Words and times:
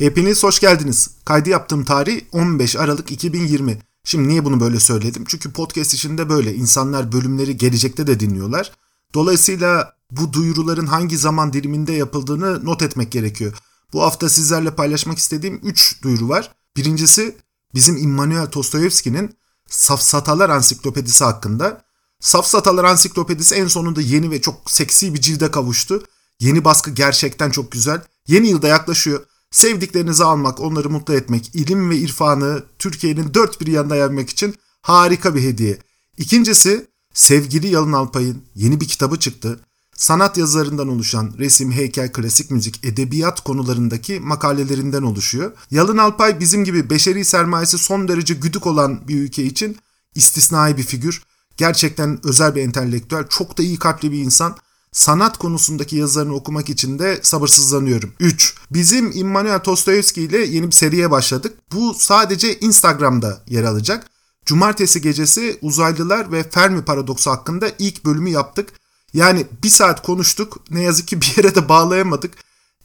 Hepiniz 0.00 0.42
hoş 0.42 0.60
geldiniz. 0.60 1.10
Kaydı 1.24 1.50
yaptığım 1.50 1.84
tarih 1.84 2.20
15 2.32 2.76
Aralık 2.76 3.12
2020. 3.12 3.78
Şimdi 4.04 4.28
niye 4.28 4.44
bunu 4.44 4.60
böyle 4.60 4.80
söyledim? 4.80 5.24
Çünkü 5.28 5.52
podcast 5.52 5.94
işinde 5.94 6.28
böyle. 6.28 6.54
insanlar 6.54 7.12
bölümleri 7.12 7.56
gelecekte 7.56 8.06
de 8.06 8.20
dinliyorlar. 8.20 8.72
Dolayısıyla 9.14 9.94
bu 10.10 10.32
duyuruların 10.32 10.86
hangi 10.86 11.18
zaman 11.18 11.52
diliminde 11.52 11.92
yapıldığını 11.92 12.64
not 12.64 12.82
etmek 12.82 13.12
gerekiyor. 13.12 13.54
Bu 13.92 14.02
hafta 14.02 14.28
sizlerle 14.28 14.74
paylaşmak 14.74 15.18
istediğim 15.18 15.60
3 15.62 16.02
duyuru 16.02 16.28
var. 16.28 16.54
Birincisi 16.76 17.36
bizim 17.74 17.96
Immanuel 17.96 18.46
Tostoyevski'nin 18.46 19.36
Safsatalar 19.68 20.50
Ansiklopedisi 20.50 21.24
hakkında. 21.24 21.82
Safsatalar 22.20 22.84
Ansiklopedisi 22.84 23.54
en 23.54 23.66
sonunda 23.66 24.00
yeni 24.00 24.30
ve 24.30 24.40
çok 24.40 24.70
seksi 24.70 25.14
bir 25.14 25.20
cilde 25.20 25.50
kavuştu. 25.50 26.04
Yeni 26.40 26.64
baskı 26.64 26.90
gerçekten 26.90 27.50
çok 27.50 27.72
güzel. 27.72 28.02
Yeni 28.26 28.48
yılda 28.48 28.68
yaklaşıyor. 28.68 29.29
Sevdiklerinizi 29.50 30.24
almak, 30.24 30.60
onları 30.60 30.90
mutlu 30.90 31.14
etmek, 31.14 31.54
ilim 31.54 31.90
ve 31.90 31.96
irfanı 31.96 32.64
Türkiye'nin 32.78 33.34
dört 33.34 33.60
bir 33.60 33.66
yanına 33.66 33.96
yaymak 33.96 34.30
için 34.30 34.54
harika 34.82 35.34
bir 35.34 35.42
hediye. 35.42 35.78
İkincisi, 36.18 36.86
sevgili 37.14 37.68
Yalın 37.68 37.92
Alpay'ın 37.92 38.42
yeni 38.54 38.80
bir 38.80 38.88
kitabı 38.88 39.18
çıktı. 39.18 39.60
Sanat 39.94 40.38
yazarından 40.38 40.88
oluşan 40.88 41.34
resim, 41.38 41.72
heykel, 41.72 42.12
klasik 42.12 42.50
müzik, 42.50 42.84
edebiyat 42.84 43.40
konularındaki 43.40 44.20
makalelerinden 44.20 45.02
oluşuyor. 45.02 45.52
Yalın 45.70 45.98
Alpay 45.98 46.40
bizim 46.40 46.64
gibi 46.64 46.90
beşeri 46.90 47.24
sermayesi 47.24 47.78
son 47.78 48.08
derece 48.08 48.34
güdük 48.34 48.66
olan 48.66 49.08
bir 49.08 49.22
ülke 49.22 49.44
için 49.44 49.78
istisnai 50.14 50.76
bir 50.76 50.82
figür. 50.82 51.22
Gerçekten 51.56 52.20
özel 52.24 52.54
bir 52.54 52.62
entelektüel, 52.62 53.26
çok 53.28 53.58
da 53.58 53.62
iyi 53.62 53.78
kalpli 53.78 54.12
bir 54.12 54.18
insan 54.18 54.56
sanat 54.92 55.38
konusundaki 55.38 55.96
yazılarını 55.96 56.34
okumak 56.34 56.70
için 56.70 56.98
de 56.98 57.20
sabırsızlanıyorum. 57.22 58.12
3. 58.20 58.54
Bizim 58.70 59.12
Immanuel 59.14 59.58
Tostoyevski 59.58 60.22
ile 60.22 60.38
yeni 60.38 60.66
bir 60.66 60.72
seriye 60.72 61.10
başladık. 61.10 61.58
Bu 61.72 61.94
sadece 61.98 62.58
Instagram'da 62.58 63.42
yer 63.48 63.64
alacak. 63.64 64.06
Cumartesi 64.46 65.00
gecesi 65.00 65.58
uzaylılar 65.62 66.32
ve 66.32 66.50
Fermi 66.50 66.84
paradoksu 66.84 67.30
hakkında 67.30 67.70
ilk 67.78 68.04
bölümü 68.04 68.30
yaptık. 68.30 68.68
Yani 69.14 69.46
bir 69.64 69.68
saat 69.68 70.02
konuştuk. 70.02 70.56
Ne 70.70 70.82
yazık 70.82 71.08
ki 71.08 71.20
bir 71.20 71.34
yere 71.36 71.54
de 71.54 71.68
bağlayamadık. 71.68 72.34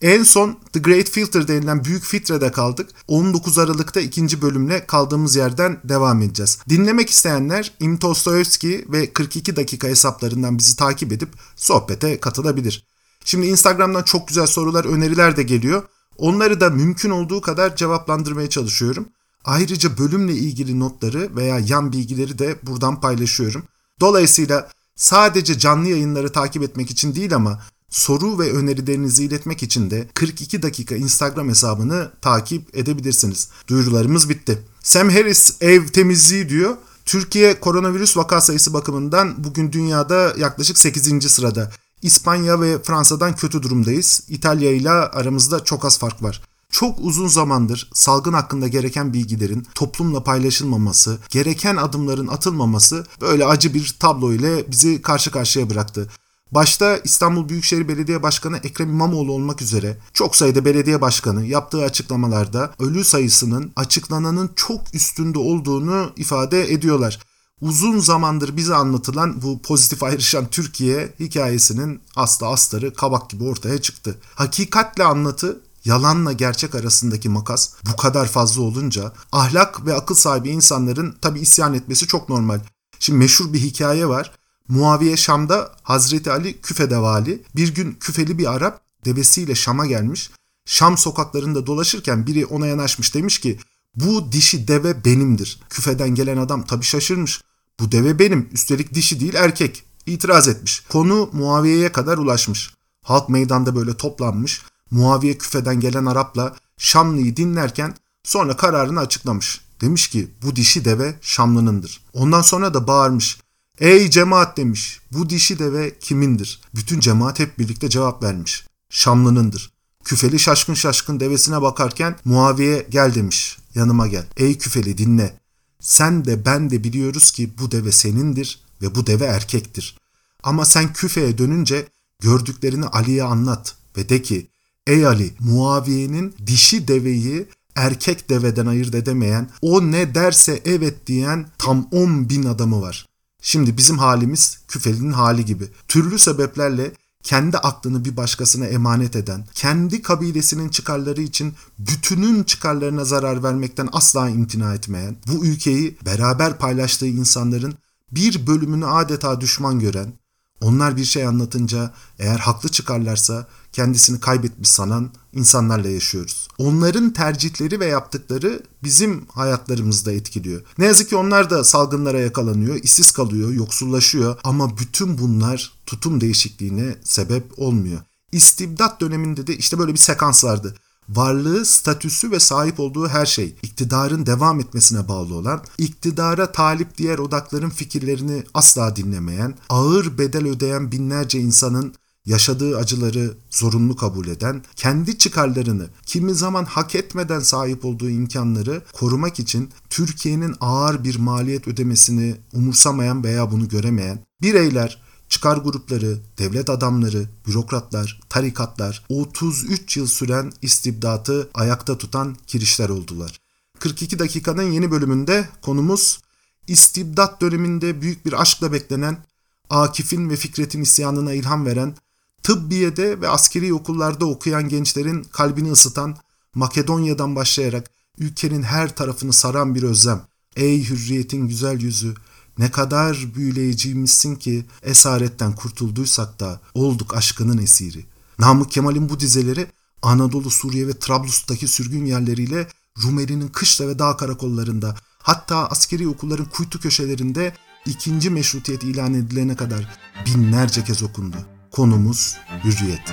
En 0.02 0.22
son 0.22 0.58
The 0.72 0.80
Great 0.80 1.10
Filter 1.10 1.48
denilen 1.48 1.84
büyük 1.84 2.04
filtrede 2.04 2.52
kaldık. 2.52 2.90
19 3.08 3.58
Aralık'ta 3.58 4.00
ikinci 4.00 4.42
bölümle 4.42 4.86
kaldığımız 4.86 5.36
yerden 5.36 5.80
devam 5.84 6.22
edeceğiz. 6.22 6.58
Dinlemek 6.68 7.10
isteyenler 7.10 7.72
İm 7.80 7.96
Tostoyevski 7.98 8.84
ve 8.88 9.12
42 9.12 9.56
dakika 9.56 9.88
hesaplarından 9.88 10.58
bizi 10.58 10.76
takip 10.76 11.12
edip 11.12 11.28
sohbete 11.56 12.20
katılabilir. 12.20 12.86
Şimdi 13.24 13.46
Instagram'dan 13.46 14.02
çok 14.02 14.28
güzel 14.28 14.46
sorular, 14.46 14.84
öneriler 14.84 15.36
de 15.36 15.42
geliyor. 15.42 15.82
Onları 16.18 16.60
da 16.60 16.70
mümkün 16.70 17.10
olduğu 17.10 17.40
kadar 17.40 17.76
cevaplandırmaya 17.76 18.50
çalışıyorum. 18.50 19.08
Ayrıca 19.44 19.98
bölümle 19.98 20.32
ilgili 20.32 20.80
notları 20.80 21.36
veya 21.36 21.58
yan 21.58 21.92
bilgileri 21.92 22.38
de 22.38 22.56
buradan 22.62 23.00
paylaşıyorum. 23.00 23.62
Dolayısıyla 24.00 24.68
sadece 24.96 25.58
canlı 25.58 25.88
yayınları 25.88 26.32
takip 26.32 26.62
etmek 26.62 26.90
için 26.90 27.14
değil 27.14 27.34
ama 27.34 27.62
soru 27.90 28.38
ve 28.38 28.52
önerilerinizi 28.52 29.24
iletmek 29.24 29.62
için 29.62 29.90
de 29.90 30.08
42 30.14 30.62
dakika 30.62 30.96
Instagram 30.96 31.48
hesabını 31.48 32.10
takip 32.20 32.76
edebilirsiniz. 32.76 33.48
Duyurularımız 33.68 34.28
bitti. 34.28 34.62
Sam 34.82 35.10
Harris 35.10 35.56
ev 35.60 35.86
temizliği 35.86 36.48
diyor. 36.48 36.76
Türkiye 37.04 37.60
koronavirüs 37.60 38.16
vaka 38.16 38.40
sayısı 38.40 38.74
bakımından 38.74 39.44
bugün 39.44 39.72
dünyada 39.72 40.34
yaklaşık 40.38 40.78
8. 40.78 41.30
sırada. 41.30 41.72
İspanya 42.02 42.60
ve 42.60 42.82
Fransa'dan 42.82 43.36
kötü 43.36 43.62
durumdayız. 43.62 44.22
İtalya 44.28 44.72
ile 44.72 44.90
aramızda 44.90 45.64
çok 45.64 45.84
az 45.84 45.98
fark 45.98 46.22
var. 46.22 46.42
Çok 46.70 46.98
uzun 47.00 47.28
zamandır 47.28 47.90
salgın 47.94 48.32
hakkında 48.32 48.68
gereken 48.68 49.12
bilgilerin 49.12 49.66
toplumla 49.74 50.24
paylaşılmaması, 50.24 51.18
gereken 51.30 51.76
adımların 51.76 52.26
atılmaması 52.26 53.06
böyle 53.20 53.44
acı 53.44 53.74
bir 53.74 53.96
tablo 54.00 54.32
ile 54.32 54.70
bizi 54.70 55.02
karşı 55.02 55.30
karşıya 55.30 55.70
bıraktı. 55.70 56.08
Başta 56.52 56.96
İstanbul 56.96 57.48
Büyükşehir 57.48 57.88
Belediye 57.88 58.22
Başkanı 58.22 58.56
Ekrem 58.56 58.90
İmamoğlu 58.90 59.32
olmak 59.32 59.62
üzere 59.62 59.98
çok 60.12 60.36
sayıda 60.36 60.64
belediye 60.64 61.00
başkanı 61.00 61.46
yaptığı 61.46 61.82
açıklamalarda 61.82 62.72
ölü 62.78 63.04
sayısının 63.04 63.72
açıklananın 63.76 64.50
çok 64.56 64.94
üstünde 64.94 65.38
olduğunu 65.38 66.12
ifade 66.16 66.72
ediyorlar. 66.72 67.18
Uzun 67.60 67.98
zamandır 67.98 68.56
bize 68.56 68.74
anlatılan 68.74 69.42
bu 69.42 69.62
pozitif 69.62 70.02
ayrışan 70.02 70.46
Türkiye 70.50 71.14
hikayesinin 71.20 72.00
aslı 72.16 72.46
astarı 72.46 72.94
kabak 72.94 73.30
gibi 73.30 73.44
ortaya 73.44 73.82
çıktı. 73.82 74.18
Hakikatle 74.34 75.04
anlatı 75.04 75.60
yalanla 75.84 76.32
gerçek 76.32 76.74
arasındaki 76.74 77.28
makas 77.28 77.72
bu 77.92 77.96
kadar 77.96 78.26
fazla 78.26 78.62
olunca 78.62 79.12
ahlak 79.32 79.86
ve 79.86 79.94
akıl 79.94 80.14
sahibi 80.14 80.48
insanların 80.48 81.16
tabi 81.22 81.40
isyan 81.40 81.74
etmesi 81.74 82.06
çok 82.06 82.28
normal. 82.28 82.60
Şimdi 82.98 83.18
meşhur 83.18 83.52
bir 83.52 83.60
hikaye 83.60 84.08
var. 84.08 84.32
Muaviye 84.68 85.16
Şam'da 85.16 85.72
Hazreti 85.82 86.30
Ali 86.30 86.60
Küfe'de 86.60 86.98
vali. 86.98 87.42
Bir 87.56 87.74
gün 87.74 87.92
küfeli 88.00 88.38
bir 88.38 88.54
Arap 88.54 88.80
devesiyle 89.04 89.54
Şam'a 89.54 89.86
gelmiş. 89.86 90.30
Şam 90.64 90.98
sokaklarında 90.98 91.66
dolaşırken 91.66 92.26
biri 92.26 92.46
ona 92.46 92.66
yanaşmış 92.66 93.14
demiş 93.14 93.38
ki 93.38 93.58
bu 93.94 94.32
dişi 94.32 94.68
deve 94.68 95.04
benimdir. 95.04 95.60
Küfeden 95.70 96.14
gelen 96.14 96.36
adam 96.36 96.66
tabi 96.66 96.84
şaşırmış. 96.84 97.40
Bu 97.80 97.92
deve 97.92 98.18
benim 98.18 98.48
üstelik 98.52 98.94
dişi 98.94 99.20
değil 99.20 99.34
erkek. 99.34 99.84
İtiraz 100.06 100.48
etmiş. 100.48 100.80
Konu 100.80 101.30
Muaviye'ye 101.32 101.92
kadar 101.92 102.18
ulaşmış. 102.18 102.74
Halk 103.02 103.28
meydanda 103.28 103.76
böyle 103.76 103.94
toplanmış. 103.94 104.62
Muaviye 104.90 105.38
küfeden 105.38 105.80
gelen 105.80 106.06
Arap'la 106.06 106.54
Şamlı'yı 106.78 107.36
dinlerken 107.36 107.94
sonra 108.24 108.56
kararını 108.56 109.00
açıklamış. 109.00 109.60
Demiş 109.80 110.08
ki 110.08 110.30
bu 110.42 110.56
dişi 110.56 110.84
deve 110.84 111.14
Şamlı'nındır. 111.20 112.00
Ondan 112.12 112.42
sonra 112.42 112.74
da 112.74 112.86
bağırmış. 112.86 113.38
Ey 113.80 114.10
cemaat 114.10 114.56
demiş. 114.56 115.00
Bu 115.12 115.30
dişi 115.30 115.58
deve 115.58 115.98
kimindir? 115.98 116.60
Bütün 116.74 117.00
cemaat 117.00 117.38
hep 117.38 117.58
birlikte 117.58 117.88
cevap 117.88 118.22
vermiş. 118.22 118.66
Şamlı'nındır. 118.90 119.72
Küfeli 120.04 120.38
şaşkın 120.38 120.74
şaşkın 120.74 121.20
devesine 121.20 121.62
bakarken 121.62 122.16
Muaviye 122.24 122.86
gel 122.90 123.14
demiş. 123.14 123.58
Yanıma 123.74 124.06
gel. 124.06 124.26
Ey 124.36 124.58
küfeli 124.58 124.98
dinle. 124.98 125.40
Sen 125.80 126.24
de 126.24 126.44
ben 126.44 126.70
de 126.70 126.84
biliyoruz 126.84 127.30
ki 127.30 127.50
bu 127.58 127.70
deve 127.70 127.92
senindir 127.92 128.60
ve 128.82 128.94
bu 128.94 129.06
deve 129.06 129.24
erkektir. 129.24 129.98
Ama 130.42 130.64
sen 130.64 130.92
küfeye 130.92 131.38
dönünce 131.38 131.88
gördüklerini 132.20 132.86
Ali'ye 132.86 133.22
anlat 133.22 133.74
ve 133.96 134.08
de 134.08 134.22
ki 134.22 134.46
Ey 134.86 135.06
Ali 135.06 135.34
Muaviye'nin 135.40 136.34
dişi 136.46 136.88
deveyi 136.88 137.48
erkek 137.74 138.30
deveden 138.30 138.66
ayırt 138.66 138.94
edemeyen, 138.94 139.50
o 139.62 139.82
ne 139.82 140.14
derse 140.14 140.62
evet 140.64 141.06
diyen 141.06 141.48
tam 141.58 141.88
10 141.90 142.28
bin 142.28 142.44
adamı 142.44 142.82
var. 142.82 143.06
Şimdi 143.48 143.76
bizim 143.76 143.98
halimiz 143.98 144.58
küfelinin 144.68 145.12
hali 145.12 145.44
gibi. 145.44 145.68
Türlü 145.88 146.18
sebeplerle 146.18 146.92
kendi 147.22 147.58
aklını 147.58 148.04
bir 148.04 148.16
başkasına 148.16 148.66
emanet 148.66 149.16
eden, 149.16 149.44
kendi 149.54 150.02
kabilesinin 150.02 150.68
çıkarları 150.68 151.22
için 151.22 151.54
bütünün 151.78 152.42
çıkarlarına 152.42 153.04
zarar 153.04 153.42
vermekten 153.42 153.88
asla 153.92 154.28
imtina 154.28 154.74
etmeyen, 154.74 155.16
bu 155.26 155.46
ülkeyi 155.46 155.98
beraber 156.06 156.58
paylaştığı 156.58 157.06
insanların 157.06 157.74
bir 158.12 158.46
bölümünü 158.46 158.86
adeta 158.86 159.40
düşman 159.40 159.80
gören, 159.80 160.12
onlar 160.60 160.96
bir 160.96 161.04
şey 161.04 161.26
anlatınca 161.26 161.94
eğer 162.18 162.38
haklı 162.38 162.68
çıkarlarsa 162.68 163.46
kendisini 163.72 164.20
kaybetmiş 164.20 164.68
sanan 164.68 165.10
insanlarla 165.32 165.88
yaşıyoruz. 165.88 166.48
Onların 166.58 167.12
tercihleri 167.12 167.80
ve 167.80 167.86
yaptıkları 167.86 168.62
bizim 168.82 169.26
hayatlarımızda 169.26 170.12
etkiliyor. 170.12 170.62
Ne 170.78 170.84
yazık 170.84 171.08
ki 171.08 171.16
onlar 171.16 171.50
da 171.50 171.64
salgınlara 171.64 172.20
yakalanıyor, 172.20 172.76
işsiz 172.76 173.10
kalıyor, 173.10 173.52
yoksullaşıyor 173.52 174.36
ama 174.44 174.78
bütün 174.78 175.18
bunlar 175.18 175.72
tutum 175.86 176.20
değişikliğine 176.20 176.96
sebep 177.04 177.58
olmuyor. 177.58 178.00
İstibdat 178.32 179.00
döneminde 179.00 179.46
de 179.46 179.56
işte 179.56 179.78
böyle 179.78 179.92
bir 179.92 179.98
sekans 179.98 180.44
vardı 180.44 180.74
varlığı, 181.08 181.64
statüsü 181.64 182.30
ve 182.30 182.40
sahip 182.40 182.80
olduğu 182.80 183.08
her 183.08 183.26
şey 183.26 183.56
iktidarın 183.62 184.26
devam 184.26 184.60
etmesine 184.60 185.08
bağlı 185.08 185.34
olan, 185.34 185.64
iktidara 185.78 186.52
talip 186.52 186.98
diğer 186.98 187.18
odakların 187.18 187.70
fikirlerini 187.70 188.42
asla 188.54 188.96
dinlemeyen, 188.96 189.54
ağır 189.68 190.18
bedel 190.18 190.46
ödeyen 190.48 190.92
binlerce 190.92 191.38
insanın 191.40 191.94
yaşadığı 192.26 192.76
acıları 192.76 193.34
zorunlu 193.50 193.96
kabul 193.96 194.26
eden, 194.26 194.62
kendi 194.76 195.18
çıkarlarını 195.18 195.88
kimi 196.06 196.34
zaman 196.34 196.64
hak 196.64 196.94
etmeden 196.94 197.40
sahip 197.40 197.84
olduğu 197.84 198.10
imkanları 198.10 198.82
korumak 198.92 199.40
için 199.40 199.70
Türkiye'nin 199.90 200.54
ağır 200.60 201.04
bir 201.04 201.18
maliyet 201.18 201.68
ödemesini 201.68 202.34
umursamayan 202.52 203.24
veya 203.24 203.50
bunu 203.52 203.68
göremeyen 203.68 204.18
bireyler 204.42 205.05
çıkar 205.28 205.56
grupları, 205.56 206.18
devlet 206.38 206.70
adamları, 206.70 207.28
bürokratlar, 207.46 208.20
tarikatlar 208.28 209.04
33 209.08 209.96
yıl 209.96 210.06
süren 210.06 210.52
istibdatı 210.62 211.50
ayakta 211.54 211.98
tutan 211.98 212.36
kirişler 212.46 212.88
oldular. 212.88 213.40
42 213.78 214.18
dakikanın 214.18 214.72
yeni 214.72 214.90
bölümünde 214.90 215.48
konumuz 215.62 216.20
istibdat 216.68 217.40
döneminde 217.40 218.00
büyük 218.00 218.26
bir 218.26 218.40
aşkla 218.40 218.72
beklenen, 218.72 219.24
Akif'in 219.70 220.30
ve 220.30 220.36
Fikret'in 220.36 220.82
isyanına 220.82 221.32
ilham 221.32 221.66
veren, 221.66 221.96
tıbbiyede 222.42 223.20
ve 223.20 223.28
askeri 223.28 223.74
okullarda 223.74 224.26
okuyan 224.26 224.68
gençlerin 224.68 225.22
kalbini 225.22 225.72
ısıtan, 225.72 226.16
Makedonya'dan 226.54 227.36
başlayarak 227.36 227.90
ülkenin 228.18 228.62
her 228.62 228.96
tarafını 228.96 229.32
saran 229.32 229.74
bir 229.74 229.82
özlem. 229.82 230.22
Ey 230.56 230.88
hürriyetin 230.88 231.48
güzel 231.48 231.80
yüzü, 231.80 232.14
ne 232.58 232.70
kadar 232.70 233.26
büyüleyiciymişsin 233.34 234.36
ki 234.36 234.66
esaretten 234.82 235.54
kurtulduysak 235.54 236.40
da 236.40 236.60
olduk 236.74 237.16
aşkının 237.16 237.58
esiri. 237.58 238.06
Namık 238.38 238.70
Kemal'in 238.70 239.08
bu 239.08 239.20
dizeleri 239.20 239.66
Anadolu, 240.02 240.50
Suriye 240.50 240.86
ve 240.88 240.92
Trablus'taki 240.92 241.68
sürgün 241.68 242.04
yerleriyle 242.04 242.68
Rumeli'nin 243.02 243.48
kışla 243.48 243.88
ve 243.88 243.98
dağ 243.98 244.16
karakollarında 244.16 244.96
hatta 245.18 245.66
askeri 245.66 246.08
okulların 246.08 246.46
kuytu 246.46 246.80
köşelerinde 246.80 247.52
ikinci 247.86 248.30
meşrutiyet 248.30 248.84
ilan 248.84 249.14
edilene 249.14 249.56
kadar 249.56 249.98
binlerce 250.26 250.84
kez 250.84 251.02
okundu. 251.02 251.36
Konumuz 251.70 252.36
hürriyet. 252.64 253.12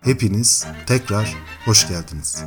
Hepiniz 0.00 0.66
tekrar 0.86 1.36
hoş 1.64 1.88
geldiniz. 1.88 2.44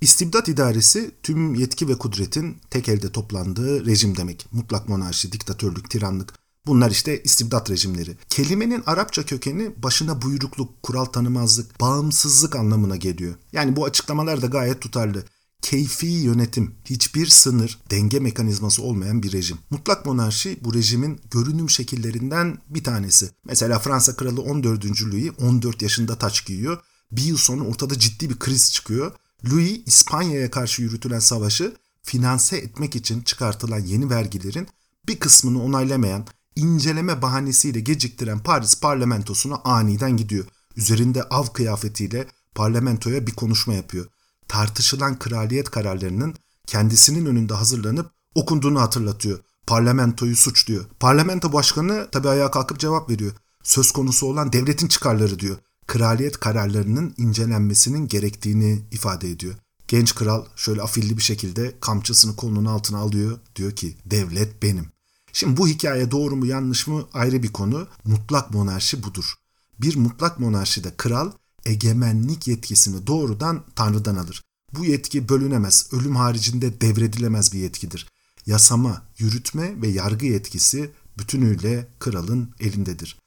İstibdat 0.00 0.48
idaresi 0.48 1.10
tüm 1.22 1.54
yetki 1.54 1.88
ve 1.88 1.98
kudretin 1.98 2.56
tek 2.70 2.88
elde 2.88 3.12
toplandığı 3.12 3.86
rejim 3.86 4.16
demek. 4.16 4.46
Mutlak 4.52 4.88
monarşi, 4.88 5.32
diktatörlük, 5.32 5.90
tiranlık. 5.90 6.34
Bunlar 6.66 6.90
işte 6.90 7.22
istibdat 7.22 7.70
rejimleri. 7.70 8.16
Kelimenin 8.28 8.82
Arapça 8.86 9.26
kökeni 9.26 9.82
başına 9.82 10.22
buyrukluk, 10.22 10.82
kural 10.82 11.04
tanımazlık, 11.04 11.80
bağımsızlık 11.80 12.56
anlamına 12.56 12.96
geliyor. 12.96 13.34
Yani 13.52 13.76
bu 13.76 13.84
açıklamalar 13.84 14.42
da 14.42 14.46
gayet 14.46 14.80
tutarlı. 14.80 15.24
Keyfi 15.62 16.06
yönetim, 16.06 16.74
hiçbir 16.84 17.26
sınır, 17.26 17.78
denge 17.90 18.20
mekanizması 18.20 18.82
olmayan 18.82 19.22
bir 19.22 19.32
rejim. 19.32 19.58
Mutlak 19.70 20.06
monarşi 20.06 20.58
bu 20.64 20.74
rejimin 20.74 21.20
görünüm 21.30 21.70
şekillerinden 21.70 22.58
bir 22.68 22.84
tanesi. 22.84 23.30
Mesela 23.44 23.78
Fransa 23.78 24.16
Kralı 24.16 24.40
14. 24.40 25.02
Louis 25.02 25.30
14 25.38 25.82
yaşında 25.82 26.18
taç 26.18 26.46
giyiyor. 26.46 26.82
Bir 27.12 27.22
yıl 27.22 27.36
sonra 27.36 27.64
ortada 27.64 27.98
ciddi 27.98 28.30
bir 28.30 28.38
kriz 28.38 28.72
çıkıyor 28.72 29.12
Louis 29.44 29.82
İspanya'ya 29.86 30.50
karşı 30.50 30.82
yürütülen 30.82 31.18
savaşı 31.18 31.76
finanse 32.02 32.56
etmek 32.56 32.96
için 32.96 33.20
çıkartılan 33.20 33.78
yeni 33.78 34.10
vergilerin 34.10 34.68
bir 35.06 35.18
kısmını 35.18 35.62
onaylamayan, 35.62 36.26
inceleme 36.56 37.22
bahanesiyle 37.22 37.80
geciktiren 37.80 38.38
Paris 38.38 38.80
parlamentosuna 38.80 39.56
aniden 39.64 40.16
gidiyor. 40.16 40.44
Üzerinde 40.76 41.22
av 41.22 41.46
kıyafetiyle 41.46 42.26
parlamentoya 42.54 43.26
bir 43.26 43.32
konuşma 43.32 43.74
yapıyor. 43.74 44.06
Tartışılan 44.48 45.18
kraliyet 45.18 45.70
kararlarının 45.70 46.34
kendisinin 46.66 47.26
önünde 47.26 47.54
hazırlanıp 47.54 48.10
okunduğunu 48.34 48.80
hatırlatıyor. 48.80 49.38
Parlamentoyu 49.66 50.36
suçluyor. 50.36 50.84
Parlamento 51.00 51.52
başkanı 51.52 52.08
tabi 52.12 52.28
ayağa 52.28 52.50
kalkıp 52.50 52.78
cevap 52.78 53.10
veriyor. 53.10 53.32
Söz 53.62 53.92
konusu 53.92 54.26
olan 54.26 54.52
devletin 54.52 54.88
çıkarları 54.88 55.38
diyor 55.38 55.56
kraliyet 55.90 56.40
kararlarının 56.40 57.14
incelenmesinin 57.16 58.08
gerektiğini 58.08 58.82
ifade 58.92 59.30
ediyor. 59.30 59.54
Genç 59.88 60.14
kral 60.14 60.44
şöyle 60.56 60.82
afilli 60.82 61.16
bir 61.16 61.22
şekilde 61.22 61.74
kamçısını 61.80 62.36
kolunun 62.36 62.64
altına 62.64 62.98
alıyor. 62.98 63.38
Diyor 63.56 63.72
ki 63.72 63.96
devlet 64.06 64.62
benim. 64.62 64.86
Şimdi 65.32 65.56
bu 65.56 65.68
hikaye 65.68 66.10
doğru 66.10 66.36
mu 66.36 66.46
yanlış 66.46 66.86
mı 66.86 67.08
ayrı 67.12 67.42
bir 67.42 67.52
konu. 67.52 67.86
Mutlak 68.04 68.54
monarşi 68.54 69.02
budur. 69.02 69.34
Bir 69.80 69.96
mutlak 69.96 70.40
monarşide 70.40 70.94
kral 70.96 71.32
egemenlik 71.66 72.48
yetkisini 72.48 73.06
doğrudan 73.06 73.64
Tanrı'dan 73.76 74.16
alır. 74.16 74.42
Bu 74.74 74.84
yetki 74.84 75.28
bölünemez, 75.28 75.88
ölüm 75.92 76.16
haricinde 76.16 76.80
devredilemez 76.80 77.52
bir 77.52 77.58
yetkidir. 77.58 78.08
Yasama, 78.46 79.02
yürütme 79.18 79.82
ve 79.82 79.88
yargı 79.88 80.26
yetkisi 80.26 80.90
bütünüyle 81.18 81.88
kralın 81.98 82.50
elindedir 82.60 83.20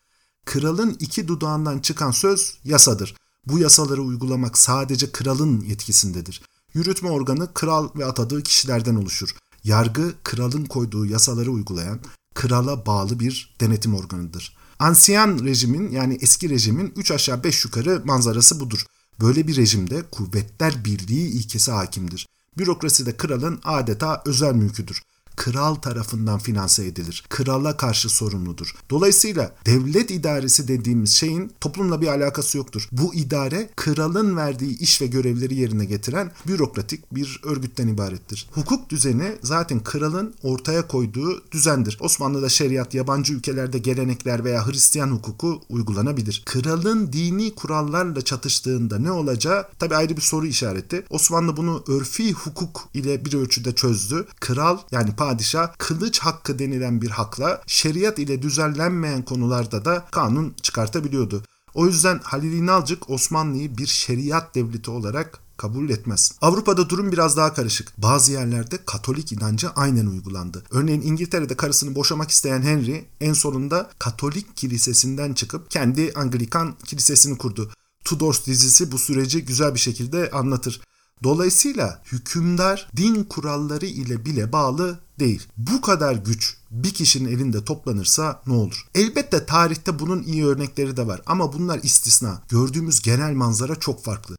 kralın 0.46 0.98
iki 1.00 1.28
dudağından 1.28 1.80
çıkan 1.80 2.12
söz 2.12 2.58
yasadır. 2.64 3.16
Bu 3.48 3.60
yasaları 3.60 4.02
uygulamak 4.02 4.58
sadece 4.58 5.12
kralın 5.12 5.62
yetkisindedir. 5.62 6.42
Yürütme 6.74 7.10
organı 7.10 7.54
kral 7.54 7.90
ve 7.96 8.06
atadığı 8.06 8.44
kişilerden 8.44 8.96
oluşur. 8.96 9.30
Yargı 9.64 10.14
kralın 10.24 10.66
koyduğu 10.66 11.06
yasaları 11.06 11.52
uygulayan, 11.52 12.00
krala 12.36 12.86
bağlı 12.86 13.20
bir 13.20 13.56
denetim 13.60 13.96
organıdır. 13.96 14.58
Ansiyan 14.80 15.40
rejimin 15.44 15.92
yani 15.92 16.18
eski 16.22 16.50
rejimin 16.50 16.94
3 16.96 17.12
aşağı 17.12 17.44
5 17.44 17.66
yukarı 17.66 18.02
manzarası 18.06 18.60
budur. 18.60 18.86
Böyle 19.22 19.48
bir 19.48 19.56
rejimde 19.56 20.04
kuvvetler 20.12 20.86
birliği 20.86 21.28
ilkesi 21.28 21.72
hakimdir. 21.72 22.28
Bürokrasi 22.58 23.06
de 23.06 23.18
kralın 23.18 23.62
adeta 23.64 24.22
özel 24.26 24.54
mülküdür 24.54 25.02
kral 25.36 25.76
tarafından 25.76 26.40
finanse 26.40 26.86
edilir. 26.86 27.24
Krala 27.30 27.78
karşı 27.78 28.10
sorumludur. 28.10 28.76
Dolayısıyla 28.90 29.56
devlet 29.66 30.12
idaresi 30.12 30.68
dediğimiz 30.68 31.14
şeyin 31.14 31.52
toplumla 31.62 32.02
bir 32.02 32.08
alakası 32.08 32.58
yoktur. 32.58 32.90
Bu 32.92 33.16
idare 33.16 33.70
kralın 33.76 34.38
verdiği 34.38 34.80
iş 34.80 35.02
ve 35.02 35.08
görevleri 35.08 35.56
yerine 35.56 35.86
getiren 35.86 36.32
bürokratik 36.48 37.16
bir 37.16 37.42
örgütten 37.44 37.88
ibarettir. 37.88 38.50
Hukuk 38.52 38.90
düzeni 38.90 39.38
zaten 39.42 39.84
kralın 39.84 40.36
ortaya 40.44 40.88
koyduğu 40.88 41.44
düzendir. 41.52 41.98
Osmanlı'da 42.02 42.50
şeriat, 42.50 42.94
yabancı 42.94 43.34
ülkelerde 43.34 43.78
gelenekler 43.78 44.44
veya 44.44 44.68
Hristiyan 44.68 45.12
hukuku 45.12 45.62
uygulanabilir. 45.70 46.44
Kralın 46.46 47.14
dini 47.14 47.56
kurallarla 47.56 48.22
çatıştığında 48.22 49.00
ne 49.00 49.12
olacağı 49.12 49.68
tabi 49.80 49.96
ayrı 49.96 50.18
bir 50.18 50.22
soru 50.22 50.46
işareti. 50.46 51.06
Osmanlı 51.10 51.58
bunu 51.58 51.84
örfi 51.88 52.34
hukuk 52.34 52.90
ile 52.94 53.26
bir 53.26 53.34
ölçüde 53.34 53.76
çözdü. 53.76 54.28
Kral 54.40 54.78
yani 54.92 55.16
padişah 55.24 55.74
kılıç 55.78 56.20
hakkı 56.20 56.60
denilen 56.60 57.02
bir 57.02 57.10
hakla 57.10 57.62
şeriat 57.68 58.20
ile 58.20 58.42
düzenlenmeyen 58.42 59.22
konularda 59.22 59.86
da 59.86 60.06
kanun 60.12 60.56
çıkartabiliyordu. 60.62 61.44
O 61.74 61.86
yüzden 61.86 62.20
Halil 62.24 62.54
İnalcık 62.54 63.10
Osmanlı'yı 63.10 63.78
bir 63.78 63.86
şeriat 63.86 64.56
devleti 64.56 64.92
olarak 64.92 65.40
kabul 65.58 65.90
etmez. 65.90 66.32
Avrupa'da 66.42 66.90
durum 66.90 67.12
biraz 67.12 67.38
daha 67.38 67.54
karışık. 67.54 67.94
Bazı 67.98 68.32
yerlerde 68.32 68.78
Katolik 68.86 69.32
inancı 69.32 69.70
aynen 69.70 70.06
uygulandı. 70.06 70.64
Örneğin 70.72 71.02
İngiltere'de 71.02 71.58
karısını 71.58 71.96
boşamak 71.96 72.32
isteyen 72.32 72.62
Henry 72.62 73.06
en 73.22 73.34
sonunda 73.34 73.90
Katolik 74.00 74.58
kilisesinden 74.58 75.34
çıkıp 75.34 75.72
kendi 75.72 76.12
Anglikan 76.16 76.76
kilisesini 76.86 77.38
kurdu. 77.38 77.72
Tudors 78.06 78.46
dizisi 78.46 78.92
bu 78.92 78.98
süreci 78.98 79.46
güzel 79.46 79.74
bir 79.74 79.80
şekilde 79.80 80.30
anlatır. 80.32 80.82
Dolayısıyla 81.24 82.02
hükümdar 82.12 82.90
din 82.98 83.24
kuralları 83.24 83.86
ile 83.86 84.26
bile 84.26 84.52
bağlı 84.52 85.00
değil. 85.20 85.48
Bu 85.58 85.82
kadar 85.82 86.16
güç 86.16 86.58
bir 86.72 86.94
kişinin 86.94 87.32
elinde 87.32 87.66
toplanırsa 87.66 88.42
ne 88.48 88.54
olur? 88.54 88.88
Elbette 88.96 89.46
tarihte 89.46 90.00
bunun 90.00 90.24
iyi 90.24 90.46
örnekleri 90.46 90.98
de 90.98 91.08
var 91.08 91.22
ama 91.26 91.54
bunlar 91.54 91.80
istisna. 91.84 92.42
Gördüğümüz 92.50 93.02
genel 93.02 93.34
manzara 93.34 93.76
çok 93.76 94.04
farklı. 94.04 94.36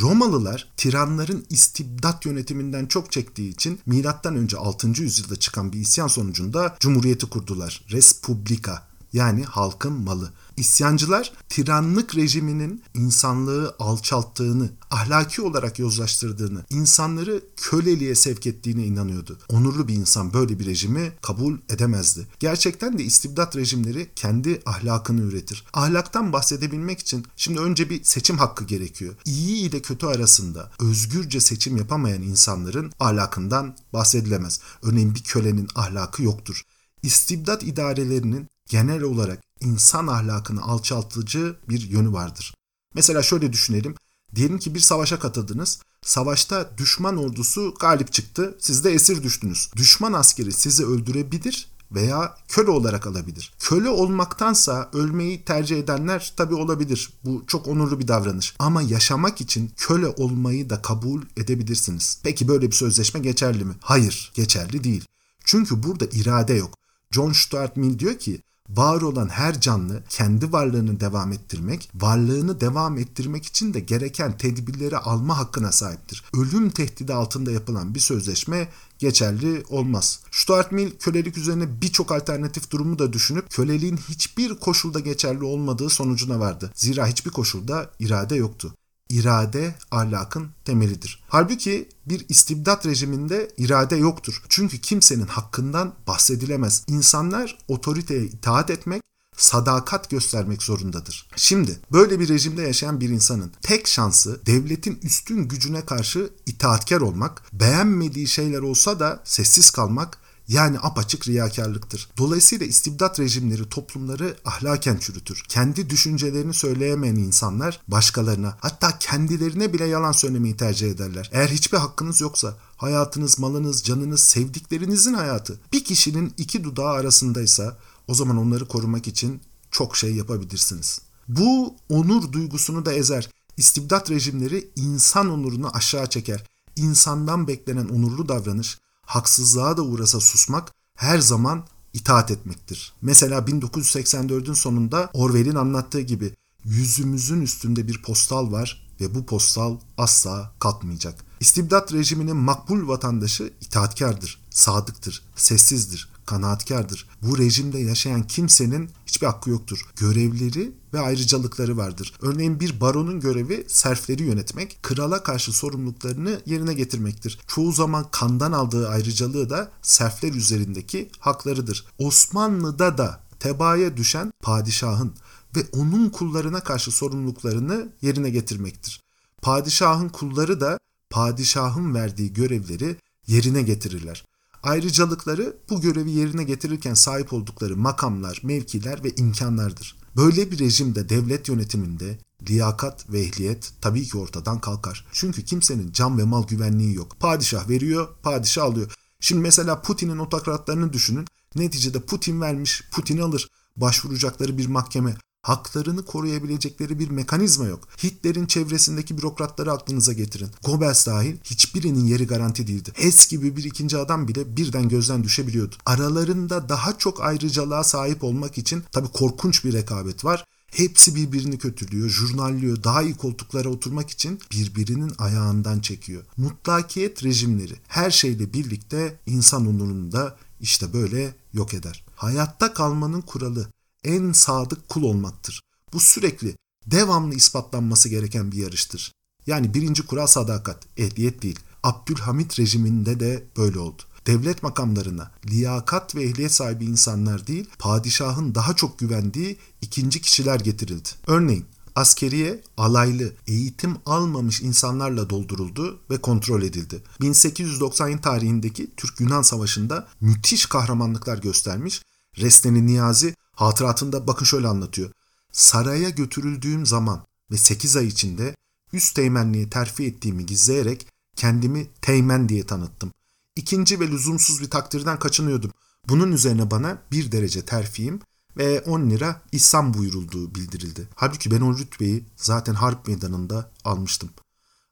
Romalılar 0.00 0.68
tiranların 0.76 1.46
istibdat 1.50 2.26
yönetiminden 2.26 2.86
çok 2.86 3.12
çektiği 3.12 3.50
için 3.50 3.80
M.Ö. 3.86 4.56
6. 4.58 4.88
yüzyılda 4.88 5.36
çıkan 5.36 5.72
bir 5.72 5.78
isyan 5.78 6.06
sonucunda 6.06 6.76
cumhuriyeti 6.80 7.26
kurdular. 7.26 7.84
Respublika 7.90 8.87
yani 9.12 9.44
halkın 9.44 9.92
malı. 9.92 10.32
İsyancılar 10.56 11.32
tiranlık 11.48 12.16
rejiminin 12.16 12.82
insanlığı 12.94 13.76
alçalttığını, 13.78 14.70
ahlaki 14.90 15.42
olarak 15.42 15.78
yozlaştırdığını, 15.78 16.64
insanları 16.70 17.42
köleliğe 17.56 18.14
sevk 18.14 18.46
ettiğine 18.46 18.84
inanıyordu. 18.84 19.38
Onurlu 19.48 19.88
bir 19.88 19.94
insan 19.94 20.32
böyle 20.32 20.58
bir 20.58 20.66
rejimi 20.66 21.12
kabul 21.22 21.58
edemezdi. 21.68 22.26
Gerçekten 22.38 22.98
de 22.98 23.04
istibdat 23.04 23.56
rejimleri 23.56 24.10
kendi 24.16 24.62
ahlakını 24.66 25.20
üretir. 25.20 25.64
Ahlaktan 25.72 26.32
bahsedebilmek 26.32 26.98
için 26.98 27.26
şimdi 27.36 27.60
önce 27.60 27.90
bir 27.90 28.04
seçim 28.04 28.38
hakkı 28.38 28.64
gerekiyor. 28.64 29.14
İyi 29.24 29.56
ile 29.56 29.82
kötü 29.82 30.06
arasında 30.06 30.70
özgürce 30.80 31.40
seçim 31.40 31.76
yapamayan 31.76 32.22
insanların 32.22 32.92
ahlakından 33.00 33.76
bahsedilemez. 33.92 34.60
Örneğin 34.82 35.14
bir 35.14 35.22
kölenin 35.22 35.68
ahlakı 35.74 36.22
yoktur. 36.22 36.62
İstibdat 37.02 37.62
idarelerinin 37.62 38.48
genel 38.68 39.02
olarak 39.02 39.42
insan 39.60 40.06
ahlakını 40.06 40.62
alçaltıcı 40.62 41.56
bir 41.68 41.90
yönü 41.90 42.12
vardır. 42.12 42.54
Mesela 42.94 43.22
şöyle 43.22 43.52
düşünelim. 43.52 43.94
Diyelim 44.34 44.58
ki 44.58 44.74
bir 44.74 44.80
savaşa 44.80 45.18
katıldınız. 45.18 45.80
Savaşta 46.02 46.70
düşman 46.78 47.16
ordusu 47.16 47.74
galip 47.80 48.12
çıktı. 48.12 48.56
Siz 48.60 48.84
de 48.84 48.90
esir 48.90 49.22
düştünüz. 49.22 49.70
Düşman 49.76 50.12
askeri 50.12 50.52
sizi 50.52 50.86
öldürebilir 50.86 51.68
veya 51.92 52.34
köle 52.48 52.70
olarak 52.70 53.06
alabilir. 53.06 53.52
Köle 53.58 53.88
olmaktansa 53.88 54.90
ölmeyi 54.92 55.44
tercih 55.44 55.78
edenler 55.78 56.32
tabi 56.36 56.54
olabilir. 56.54 57.10
Bu 57.24 57.44
çok 57.46 57.68
onurlu 57.68 58.00
bir 58.00 58.08
davranış. 58.08 58.54
Ama 58.58 58.82
yaşamak 58.82 59.40
için 59.40 59.72
köle 59.76 60.06
olmayı 60.06 60.70
da 60.70 60.82
kabul 60.82 61.22
edebilirsiniz. 61.36 62.20
Peki 62.22 62.48
böyle 62.48 62.66
bir 62.66 62.76
sözleşme 62.76 63.20
geçerli 63.20 63.64
mi? 63.64 63.74
Hayır, 63.80 64.32
geçerli 64.34 64.84
değil. 64.84 65.04
Çünkü 65.44 65.82
burada 65.82 66.04
irade 66.04 66.54
yok. 66.54 66.74
John 67.10 67.32
Stuart 67.32 67.76
Mill 67.76 67.98
diyor 67.98 68.18
ki 68.18 68.42
var 68.68 69.02
olan 69.02 69.28
her 69.28 69.60
canlı 69.60 70.02
kendi 70.08 70.52
varlığını 70.52 71.00
devam 71.00 71.32
ettirmek, 71.32 71.90
varlığını 71.94 72.60
devam 72.60 72.98
ettirmek 72.98 73.46
için 73.46 73.74
de 73.74 73.80
gereken 73.80 74.36
tedbirleri 74.36 74.98
alma 74.98 75.38
hakkına 75.38 75.72
sahiptir. 75.72 76.24
Ölüm 76.34 76.70
tehdidi 76.70 77.14
altında 77.14 77.50
yapılan 77.50 77.94
bir 77.94 78.00
sözleşme 78.00 78.68
geçerli 78.98 79.64
olmaz. 79.68 80.20
Stuart 80.30 80.72
Mill 80.72 80.90
kölelik 80.98 81.38
üzerine 81.38 81.80
birçok 81.82 82.12
alternatif 82.12 82.70
durumu 82.70 82.98
da 82.98 83.12
düşünüp 83.12 83.50
köleliğin 83.50 83.96
hiçbir 83.96 84.54
koşulda 84.54 85.00
geçerli 85.00 85.44
olmadığı 85.44 85.90
sonucuna 85.90 86.40
vardı. 86.40 86.72
Zira 86.74 87.06
hiçbir 87.06 87.30
koşulda 87.30 87.90
irade 87.98 88.34
yoktu 88.34 88.74
irade 89.10 89.74
ahlakın 89.90 90.48
temelidir. 90.64 91.24
Halbuki 91.28 91.88
bir 92.06 92.26
istibdat 92.28 92.86
rejiminde 92.86 93.50
irade 93.58 93.96
yoktur. 93.96 94.42
Çünkü 94.48 94.80
kimsenin 94.80 95.26
hakkından 95.26 95.94
bahsedilemez. 96.06 96.84
İnsanlar 96.88 97.58
otoriteye 97.68 98.24
itaat 98.24 98.70
etmek, 98.70 99.02
sadakat 99.36 100.10
göstermek 100.10 100.62
zorundadır. 100.62 101.28
Şimdi 101.36 101.78
böyle 101.92 102.20
bir 102.20 102.28
rejimde 102.28 102.62
yaşayan 102.62 103.00
bir 103.00 103.08
insanın 103.08 103.52
tek 103.62 103.88
şansı 103.88 104.40
devletin 104.46 104.98
üstün 105.02 105.48
gücüne 105.48 105.86
karşı 105.86 106.30
itaatkar 106.46 107.00
olmak, 107.00 107.42
beğenmediği 107.52 108.28
şeyler 108.28 108.60
olsa 108.60 109.00
da 109.00 109.22
sessiz 109.24 109.70
kalmak 109.70 110.18
yani 110.48 110.78
apaçık 110.78 111.28
riyakarlıktır. 111.28 112.08
Dolayısıyla 112.18 112.66
istibdat 112.66 113.20
rejimleri 113.20 113.68
toplumları 113.68 114.36
ahlaken 114.44 114.96
çürütür. 114.96 115.42
Kendi 115.48 115.90
düşüncelerini 115.90 116.54
söyleyemeyen 116.54 117.16
insanlar 117.16 117.80
başkalarına 117.88 118.56
hatta 118.60 118.98
kendilerine 118.98 119.72
bile 119.72 119.84
yalan 119.84 120.12
söylemeyi 120.12 120.56
tercih 120.56 120.90
ederler. 120.90 121.30
Eğer 121.32 121.48
hiçbir 121.48 121.78
hakkınız 121.78 122.20
yoksa 122.20 122.54
hayatınız, 122.76 123.38
malınız, 123.38 123.84
canınız, 123.84 124.20
sevdiklerinizin 124.20 125.14
hayatı 125.14 125.60
bir 125.72 125.84
kişinin 125.84 126.34
iki 126.38 126.64
dudağı 126.64 126.90
arasındaysa 126.90 127.76
o 128.08 128.14
zaman 128.14 128.36
onları 128.36 128.68
korumak 128.68 129.08
için 129.08 129.40
çok 129.70 129.96
şey 129.96 130.14
yapabilirsiniz. 130.14 131.00
Bu 131.28 131.74
onur 131.88 132.32
duygusunu 132.32 132.86
da 132.86 132.92
ezer. 132.92 133.30
İstibdat 133.56 134.10
rejimleri 134.10 134.70
insan 134.76 135.30
onurunu 135.30 135.76
aşağı 135.76 136.06
çeker. 136.06 136.44
İnsandan 136.76 137.48
beklenen 137.48 137.88
onurlu 137.88 138.28
davranış 138.28 138.78
haksızlığa 139.08 139.76
da 139.76 139.82
uğrasa 139.82 140.20
susmak 140.20 140.72
her 140.96 141.18
zaman 141.18 141.64
itaat 141.92 142.30
etmektir. 142.30 142.92
Mesela 143.02 143.38
1984'ün 143.38 144.54
sonunda 144.54 145.10
Orwell'in 145.12 145.54
anlattığı 145.54 146.00
gibi 146.00 146.34
yüzümüzün 146.64 147.40
üstünde 147.40 147.88
bir 147.88 148.02
postal 148.02 148.52
var 148.52 148.88
ve 149.00 149.14
bu 149.14 149.26
postal 149.26 149.76
asla 149.98 150.52
kalkmayacak. 150.58 151.24
İstibdat 151.40 151.92
rejiminin 151.92 152.36
makbul 152.36 152.88
vatandaşı 152.88 153.52
itaatkardır, 153.60 154.40
sadıktır, 154.50 155.22
sessizdir, 155.36 156.08
kanaatkardır. 156.28 157.08
Bu 157.22 157.38
rejimde 157.38 157.78
yaşayan 157.78 158.22
kimsenin 158.22 158.90
hiçbir 159.06 159.26
hakkı 159.26 159.50
yoktur. 159.50 159.86
Görevleri 159.96 160.72
ve 160.94 161.00
ayrıcalıkları 161.00 161.76
vardır. 161.76 162.12
Örneğin 162.22 162.60
bir 162.60 162.80
baronun 162.80 163.20
görevi 163.20 163.64
serfleri 163.68 164.22
yönetmek, 164.22 164.82
krala 164.82 165.22
karşı 165.22 165.52
sorumluluklarını 165.52 166.40
yerine 166.46 166.74
getirmektir. 166.74 167.38
Çoğu 167.46 167.72
zaman 167.72 168.06
kandan 168.10 168.52
aldığı 168.52 168.88
ayrıcalığı 168.88 169.50
da 169.50 169.72
serfler 169.82 170.32
üzerindeki 170.32 171.10
haklarıdır. 171.18 171.86
Osmanlı'da 171.98 172.98
da 172.98 173.20
tebaaya 173.40 173.96
düşen 173.96 174.32
padişahın 174.42 175.14
ve 175.56 175.60
onun 175.72 176.10
kullarına 176.10 176.60
karşı 176.60 176.90
sorumluluklarını 176.90 177.88
yerine 178.02 178.30
getirmektir. 178.30 179.00
Padişahın 179.42 180.08
kulları 180.08 180.60
da 180.60 180.78
padişahın 181.10 181.94
verdiği 181.94 182.32
görevleri 182.32 182.96
yerine 183.26 183.62
getirirler. 183.62 184.24
Ayrıcalıkları 184.62 185.56
bu 185.70 185.80
görevi 185.80 186.10
yerine 186.10 186.44
getirirken 186.44 186.94
sahip 186.94 187.32
oldukları 187.32 187.76
makamlar, 187.76 188.40
mevkiler 188.42 189.04
ve 189.04 189.10
imkanlardır. 189.14 189.96
Böyle 190.16 190.50
bir 190.50 190.58
rejimde 190.58 191.08
devlet 191.08 191.48
yönetiminde 191.48 192.18
liyakat 192.48 193.10
ve 193.12 193.20
ehliyet 193.20 193.72
tabii 193.80 194.04
ki 194.04 194.18
ortadan 194.18 194.60
kalkar. 194.60 195.06
Çünkü 195.12 195.44
kimsenin 195.44 195.92
can 195.92 196.18
ve 196.18 196.24
mal 196.24 196.46
güvenliği 196.46 196.94
yok. 196.94 197.20
Padişah 197.20 197.68
veriyor, 197.68 198.08
padişah 198.22 198.64
alıyor. 198.64 198.92
Şimdi 199.20 199.42
mesela 199.42 199.82
Putin'in 199.82 200.18
otokratlarını 200.18 200.92
düşünün. 200.92 201.26
Neticede 201.54 202.00
Putin 202.00 202.40
vermiş, 202.40 202.82
Putin 202.92 203.18
alır. 203.18 203.48
Başvuracakları 203.76 204.58
bir 204.58 204.66
mahkeme, 204.66 205.16
haklarını 205.42 206.04
koruyabilecekleri 206.04 206.98
bir 206.98 207.10
mekanizma 207.10 207.66
yok. 207.66 207.88
Hitler'in 208.02 208.46
çevresindeki 208.46 209.18
bürokratları 209.18 209.72
aklınıza 209.72 210.12
getirin. 210.12 210.50
Goebbels 210.64 211.06
dahil 211.06 211.36
hiçbirinin 211.44 212.06
yeri 212.06 212.26
garanti 212.26 212.66
değildi. 212.66 212.90
Hes 212.94 213.28
gibi 213.28 213.56
bir 213.56 213.64
ikinci 213.64 213.96
adam 213.98 214.28
bile 214.28 214.56
birden 214.56 214.88
gözden 214.88 215.24
düşebiliyordu. 215.24 215.76
Aralarında 215.86 216.68
daha 216.68 216.98
çok 216.98 217.20
ayrıcalığa 217.20 217.84
sahip 217.84 218.24
olmak 218.24 218.58
için 218.58 218.82
tabii 218.92 219.08
korkunç 219.08 219.64
bir 219.64 219.72
rekabet 219.72 220.24
var. 220.24 220.44
Hepsi 220.70 221.14
birbirini 221.14 221.58
kötülüyor, 221.58 222.08
jurnalliyor, 222.08 222.82
daha 222.84 223.02
iyi 223.02 223.14
koltuklara 223.14 223.68
oturmak 223.68 224.10
için 224.10 224.40
birbirinin 224.52 225.12
ayağından 225.18 225.80
çekiyor. 225.80 226.22
Mutlakiyet 226.36 227.24
rejimleri 227.24 227.74
her 227.88 228.10
şeyle 228.10 228.52
birlikte 228.52 229.20
insan 229.26 229.66
onurunu 229.66 230.12
da 230.12 230.36
işte 230.60 230.92
böyle 230.92 231.34
yok 231.52 231.74
eder. 231.74 232.04
Hayatta 232.16 232.74
kalmanın 232.74 233.20
kuralı 233.20 233.68
en 234.08 234.32
sadık 234.32 234.88
kul 234.88 235.02
olmaktır. 235.02 235.60
Bu 235.92 236.00
sürekli, 236.00 236.56
devamlı 236.86 237.34
ispatlanması 237.34 238.08
gereken 238.08 238.52
bir 238.52 238.56
yarıştır. 238.56 239.12
Yani 239.46 239.74
birinci 239.74 240.06
kural 240.06 240.26
sadakat, 240.26 240.86
ehliyet 240.96 241.42
değil. 241.42 241.58
Abdülhamit 241.82 242.58
rejiminde 242.58 243.20
de 243.20 243.44
böyle 243.56 243.78
oldu. 243.78 244.02
Devlet 244.26 244.62
makamlarına 244.62 245.30
liyakat 245.46 246.14
ve 246.14 246.22
ehliyet 246.22 246.52
sahibi 246.52 246.84
insanlar 246.84 247.46
değil, 247.46 247.68
padişahın 247.78 248.54
daha 248.54 248.76
çok 248.76 248.98
güvendiği 248.98 249.58
ikinci 249.82 250.20
kişiler 250.20 250.60
getirildi. 250.60 251.08
Örneğin 251.26 251.64
askeriye 251.94 252.62
alaylı, 252.76 253.32
eğitim 253.46 253.96
almamış 254.06 254.60
insanlarla 254.60 255.30
dolduruldu 255.30 256.00
ve 256.10 256.18
kontrol 256.18 256.62
edildi. 256.62 257.02
1890 257.20 258.20
tarihindeki 258.20 258.90
Türk-Yunan 258.96 259.42
Savaşı'nda 259.42 260.08
müthiş 260.20 260.66
kahramanlıklar 260.66 261.38
göstermiş. 261.38 262.02
Resteni 262.38 262.86
Niyazi 262.86 263.34
Hatıratında 263.58 264.26
bakın 264.26 264.44
şöyle 264.44 264.68
anlatıyor. 264.68 265.10
Saraya 265.52 266.10
götürüldüğüm 266.10 266.86
zaman 266.86 267.24
ve 267.50 267.56
8 267.56 267.96
ay 267.96 268.06
içinde 268.06 268.56
üst 268.92 269.16
teğmenliğe 269.16 269.70
terfi 269.70 270.06
ettiğimi 270.06 270.46
gizleyerek 270.46 271.06
kendimi 271.36 271.86
teğmen 272.02 272.48
diye 272.48 272.66
tanıttım. 272.66 273.12
İkinci 273.56 274.00
ve 274.00 274.08
lüzumsuz 274.08 274.60
bir 274.60 274.70
takdirden 274.70 275.18
kaçınıyordum. 275.18 275.70
Bunun 276.08 276.32
üzerine 276.32 276.70
bana 276.70 277.02
bir 277.12 277.32
derece 277.32 277.64
terfiyim 277.64 278.20
ve 278.56 278.80
10 278.80 279.10
lira 279.10 279.42
İslam 279.52 279.94
buyurulduğu 279.94 280.54
bildirildi. 280.54 281.08
Halbuki 281.14 281.50
ben 281.50 281.60
o 281.60 281.78
rütbeyi 281.78 282.24
zaten 282.36 282.74
harp 282.74 283.06
meydanında 283.08 283.70
almıştım. 283.84 284.30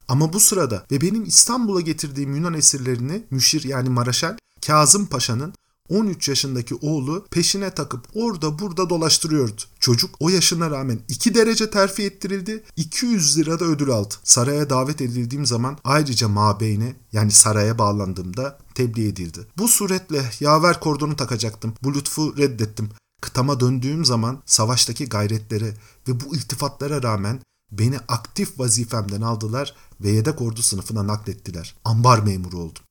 Ama 0.08 0.32
bu 0.32 0.40
sırada 0.40 0.86
ve 0.90 1.00
benim 1.00 1.24
İstanbul'a 1.24 1.80
getirdiğim 1.80 2.34
Yunan 2.36 2.54
esirlerini 2.54 3.24
müşir 3.30 3.64
yani 3.64 3.88
Maraşal 3.88 4.36
Kazım 4.66 5.06
Paşa'nın 5.06 5.54
13 5.88 6.28
yaşındaki 6.28 6.74
oğlu 6.74 7.26
peşine 7.30 7.70
takıp 7.70 8.06
orada 8.14 8.58
burada 8.58 8.90
dolaştırıyordu. 8.90 9.62
Çocuk 9.80 10.14
o 10.20 10.28
yaşına 10.28 10.70
rağmen 10.70 10.98
2 11.08 11.34
derece 11.34 11.70
terfi 11.70 12.02
ettirildi, 12.02 12.64
200 12.76 13.38
lira 13.38 13.60
da 13.60 13.64
ödül 13.64 13.90
aldı. 13.90 14.14
Saraya 14.24 14.70
davet 14.70 15.00
edildiğim 15.00 15.46
zaman 15.46 15.78
ayrıca 15.84 16.28
mabeyne 16.28 16.96
yani 17.12 17.30
saraya 17.30 17.78
bağlandığımda 17.78 18.58
tebliğ 18.74 19.08
edildi. 19.08 19.46
Bu 19.58 19.68
suretle 19.68 20.30
yaver 20.40 20.80
kordonu 20.80 21.16
takacaktım. 21.16 21.74
Bu 21.82 21.94
lütfu 21.94 22.36
reddettim. 22.36 22.90
Kıtama 23.20 23.60
döndüğüm 23.60 24.04
zaman 24.04 24.42
savaştaki 24.46 25.06
gayretlere 25.06 25.74
ve 26.08 26.20
bu 26.20 26.36
iltifatlara 26.36 27.02
rağmen 27.02 27.40
beni 27.72 27.98
aktif 28.08 28.58
vazifemden 28.58 29.20
aldılar 29.20 29.74
ve 30.00 30.10
yedek 30.10 30.42
ordu 30.42 30.62
sınıfına 30.62 31.06
naklettiler. 31.06 31.74
Ambar 31.84 32.18
memuru 32.18 32.58
oldum. 32.58 32.82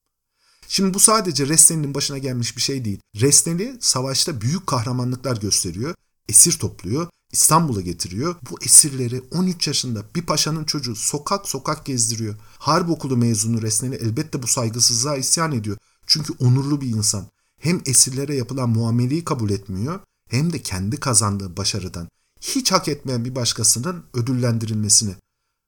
Şimdi 0.68 0.94
bu 0.94 1.00
sadece 1.00 1.48
Resneli'nin 1.48 1.94
başına 1.94 2.18
gelmiş 2.18 2.58
bir 2.58 2.62
şey 2.62 2.86
değil. 2.86 3.00
Resneli 3.16 3.78
savaşta 3.80 4.42
büyük 4.42 4.68
kahramanlıklar 4.68 5.38
gösteriyor, 5.38 5.96
esir 6.30 6.60
topluyor, 6.60 7.08
İstanbul'a 7.32 7.82
getiriyor. 7.82 8.36
Bu 8.52 8.60
esirleri 8.64 9.22
13 9.32 9.68
yaşında 9.68 10.04
bir 10.16 10.22
paşanın 10.22 10.64
çocuğu 10.64 10.96
sokak 10.96 11.50
sokak 11.50 11.86
gezdiriyor. 11.86 12.36
Harp 12.58 12.90
okulu 12.90 13.18
mezunu 13.18 13.62
Resneli 13.62 13.96
elbette 13.96 14.44
bu 14.44 14.48
saygısızlığa 14.48 15.16
isyan 15.16 15.52
ediyor. 15.52 15.78
Çünkü 16.08 16.34
onurlu 16.40 16.82
bir 16.82 16.88
insan. 16.88 17.26
Hem 17.60 17.82
esirlere 17.86 18.36
yapılan 18.36 18.70
muameleyi 18.70 19.24
kabul 19.24 19.50
etmiyor 19.50 20.00
hem 20.30 20.54
de 20.54 20.62
kendi 20.62 21.00
kazandığı 21.00 21.58
başarıdan 21.58 22.08
hiç 22.42 22.72
hak 22.72 22.88
etmeyen 22.88 23.26
bir 23.26 23.36
başkasının 23.36 24.04
ödüllendirilmesini. 24.14 25.16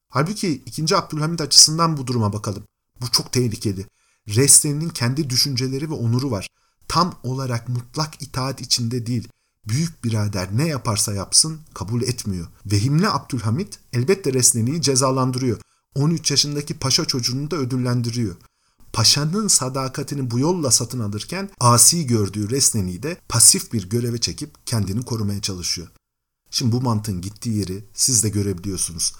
Halbuki 0.09 0.61
2. 0.65 0.95
Abdülhamit 0.97 1.41
açısından 1.41 1.97
bu 1.97 2.07
duruma 2.07 2.33
bakalım. 2.33 2.63
Bu 3.01 3.11
çok 3.11 3.31
tehlikeli. 3.31 3.85
Reslerinin 4.27 4.89
kendi 4.89 5.29
düşünceleri 5.29 5.89
ve 5.89 5.93
onuru 5.93 6.31
var. 6.31 6.47
Tam 6.87 7.19
olarak 7.23 7.69
mutlak 7.69 8.21
itaat 8.21 8.61
içinde 8.61 9.05
değil. 9.05 9.27
Büyük 9.67 10.03
birader 10.03 10.49
ne 10.57 10.67
yaparsa 10.67 11.13
yapsın 11.13 11.59
kabul 11.73 12.01
etmiyor. 12.01 12.47
Vehimli 12.65 13.09
Abdülhamit 13.09 13.79
elbette 13.93 14.33
Resneli'yi 14.33 14.81
cezalandırıyor. 14.81 15.61
13 15.95 16.31
yaşındaki 16.31 16.73
paşa 16.79 17.05
çocuğunu 17.05 17.51
da 17.51 17.55
ödüllendiriyor. 17.55 18.35
paşanın 18.93 19.47
sadakatini 19.47 20.31
bu 20.31 20.39
yolla 20.39 20.71
satın 20.71 20.99
alırken 20.99 21.49
asi 21.59 22.07
gördüğü 22.07 22.49
Resneni'yi 22.49 23.03
de 23.03 23.17
pasif 23.29 23.73
bir 23.73 23.89
göreve 23.89 24.17
çekip 24.17 24.67
kendini 24.67 25.05
korumaya 25.05 25.41
çalışıyor. 25.41 25.87
Şimdi 26.51 26.71
bu 26.71 26.81
mantığın 26.81 27.21
gittiği 27.21 27.57
yeri 27.57 27.85
siz 27.93 28.23
de 28.23 28.29
görebiliyorsunuz. 28.29 29.13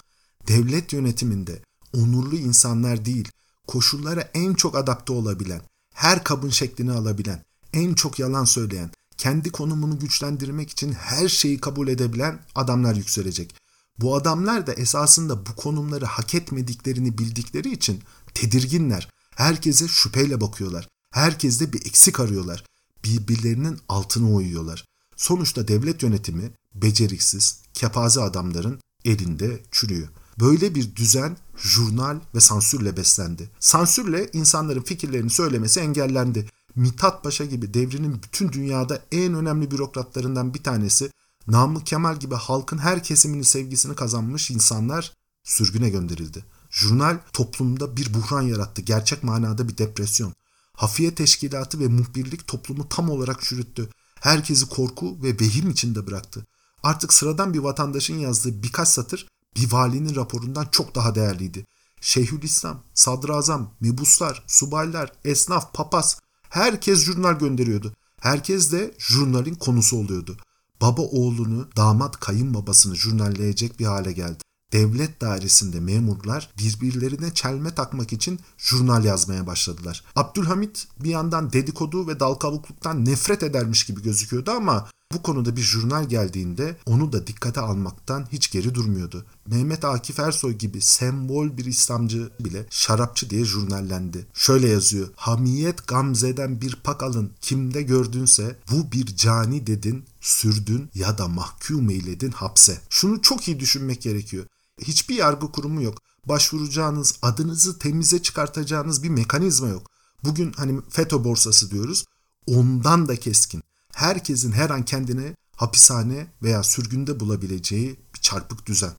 Devlet 0.48 0.92
yönetiminde 0.92 1.62
onurlu 1.94 2.36
insanlar 2.36 3.04
değil, 3.04 3.28
koşullara 3.68 4.30
en 4.34 4.54
çok 4.54 4.76
adapte 4.76 5.12
olabilen, 5.12 5.62
her 5.94 6.24
kabın 6.24 6.50
şeklini 6.50 6.92
alabilen, 6.92 7.44
en 7.72 7.94
çok 7.94 8.18
yalan 8.18 8.44
söyleyen, 8.44 8.90
kendi 9.16 9.50
konumunu 9.50 9.98
güçlendirmek 9.98 10.70
için 10.70 10.92
her 10.92 11.28
şeyi 11.28 11.60
kabul 11.60 11.88
edebilen 11.88 12.38
adamlar 12.54 12.94
yükselecek. 12.94 13.54
Bu 13.98 14.16
adamlar 14.16 14.66
da 14.66 14.72
esasında 14.72 15.46
bu 15.46 15.56
konumları 15.56 16.04
hak 16.04 16.34
etmediklerini 16.34 17.18
bildikleri 17.18 17.72
için 17.72 18.02
tedirginler. 18.34 19.08
Herkese 19.36 19.88
şüpheyle 19.88 20.40
bakıyorlar. 20.40 20.88
Herkeste 21.10 21.72
bir 21.72 21.86
eksik 21.86 22.20
arıyorlar. 22.20 22.64
Birbirlerinin 23.04 23.78
altına 23.88 24.30
uyuyorlar. 24.30 24.84
Sonuçta 25.16 25.68
devlet 25.68 26.02
yönetimi 26.02 26.50
beceriksiz, 26.74 27.60
kepaze 27.74 28.20
adamların 28.20 28.80
elinde 29.04 29.62
çürüyor. 29.70 30.08
Böyle 30.40 30.74
bir 30.74 30.96
düzen 30.96 31.36
jurnal 31.58 32.20
ve 32.34 32.40
sansürle 32.40 32.96
beslendi. 32.96 33.50
Sansürle 33.60 34.30
insanların 34.32 34.82
fikirlerini 34.82 35.30
söylemesi 35.30 35.80
engellendi. 35.80 36.48
Mithat 36.74 37.24
Paşa 37.24 37.44
gibi 37.44 37.74
devrinin 37.74 38.22
bütün 38.22 38.52
dünyada 38.52 39.02
en 39.12 39.34
önemli 39.34 39.70
bürokratlarından 39.70 40.54
bir 40.54 40.62
tanesi 40.62 41.10
Namık 41.46 41.86
Kemal 41.86 42.16
gibi 42.16 42.34
halkın 42.34 42.78
her 42.78 43.02
kesiminin 43.02 43.42
sevgisini 43.42 43.94
kazanmış 43.94 44.50
insanlar 44.50 45.12
sürgüne 45.44 45.90
gönderildi. 45.90 46.44
Jurnal 46.70 47.18
toplumda 47.32 47.96
bir 47.96 48.14
buhran 48.14 48.42
yarattı. 48.42 48.82
Gerçek 48.82 49.22
manada 49.22 49.68
bir 49.68 49.78
depresyon. 49.78 50.32
Hafiye 50.72 51.14
teşkilatı 51.14 51.80
ve 51.80 51.88
muhbirlik 51.88 52.46
toplumu 52.46 52.88
tam 52.88 53.10
olarak 53.10 53.42
çürüttü. 53.42 53.88
Herkesi 54.14 54.68
korku 54.68 55.22
ve 55.22 55.40
vehim 55.40 55.70
içinde 55.70 56.06
bıraktı. 56.06 56.46
Artık 56.82 57.12
sıradan 57.12 57.54
bir 57.54 57.58
vatandaşın 57.58 58.18
yazdığı 58.18 58.62
birkaç 58.62 58.88
satır 58.88 59.28
bir 59.56 59.72
valinin 59.72 60.16
raporundan 60.16 60.66
çok 60.72 60.94
daha 60.94 61.14
değerliydi. 61.14 61.66
Şeyhülislam, 62.00 62.82
sadrazam, 62.94 63.74
mebuslar, 63.80 64.44
subaylar, 64.46 65.12
esnaf, 65.24 65.74
papaz 65.74 66.18
herkes 66.48 67.04
jurnal 67.04 67.38
gönderiyordu. 67.38 67.92
Herkes 68.20 68.72
de 68.72 68.94
jurnalin 68.98 69.54
konusu 69.54 69.96
oluyordu. 69.96 70.36
Baba 70.80 71.02
oğlunu, 71.02 71.68
damat 71.76 72.20
kayınbabasını 72.20 72.96
jurnalleyecek 72.96 73.80
bir 73.80 73.84
hale 73.86 74.12
geldi. 74.12 74.38
Devlet 74.72 75.20
dairesinde 75.20 75.80
memurlar 75.80 76.50
birbirlerine 76.58 77.34
çelme 77.34 77.74
takmak 77.74 78.12
için 78.12 78.40
jurnal 78.58 79.04
yazmaya 79.04 79.46
başladılar. 79.46 80.04
Abdülhamit 80.16 80.88
bir 81.00 81.10
yandan 81.10 81.52
dedikodu 81.52 82.08
ve 82.08 82.20
dalkavukluktan 82.20 83.04
nefret 83.04 83.42
edermiş 83.42 83.86
gibi 83.86 84.02
gözüküyordu 84.02 84.50
ama 84.50 84.88
bu 85.12 85.22
konuda 85.22 85.56
bir 85.56 85.62
jurnal 85.62 86.08
geldiğinde 86.08 86.76
onu 86.86 87.12
da 87.12 87.26
dikkate 87.26 87.60
almaktan 87.60 88.28
hiç 88.32 88.50
geri 88.50 88.74
durmuyordu. 88.74 89.26
Mehmet 89.46 89.84
Akif 89.84 90.18
Ersoy 90.18 90.52
gibi 90.52 90.80
sembol 90.80 91.56
bir 91.56 91.64
İslamcı 91.64 92.30
bile 92.40 92.66
şarapçı 92.70 93.30
diye 93.30 93.44
jurnallendi. 93.44 94.26
Şöyle 94.34 94.68
yazıyor. 94.68 95.08
Hamiyet 95.16 95.86
gamzeden 95.86 96.60
bir 96.60 96.76
pak 96.84 97.02
alın 97.02 97.32
kimde 97.40 97.82
gördünse 97.82 98.58
bu 98.70 98.92
bir 98.92 99.16
cani 99.16 99.66
dedin, 99.66 100.04
sürdün 100.20 100.90
ya 100.94 101.18
da 101.18 101.28
mahkum 101.28 101.90
eyledin 101.90 102.30
hapse. 102.30 102.80
Şunu 102.90 103.22
çok 103.22 103.48
iyi 103.48 103.60
düşünmek 103.60 104.02
gerekiyor. 104.02 104.46
Hiçbir 104.80 105.14
yargı 105.14 105.52
kurumu 105.52 105.82
yok. 105.82 105.98
Başvuracağınız, 106.26 107.14
adınızı 107.22 107.78
temize 107.78 108.22
çıkartacağınız 108.22 109.02
bir 109.02 109.08
mekanizma 109.08 109.68
yok. 109.68 109.90
Bugün 110.24 110.52
hani 110.52 110.80
FETÖ 110.90 111.24
borsası 111.24 111.70
diyoruz. 111.70 112.04
Ondan 112.46 113.08
da 113.08 113.16
keskin 113.16 113.62
herkesin 113.98 114.52
her 114.52 114.70
an 114.70 114.84
kendini 114.84 115.34
hapishane 115.56 116.26
veya 116.42 116.62
sürgünde 116.62 117.20
bulabileceği 117.20 118.00
bir 118.14 118.20
çarpık 118.20 118.66
düzen. 118.66 118.92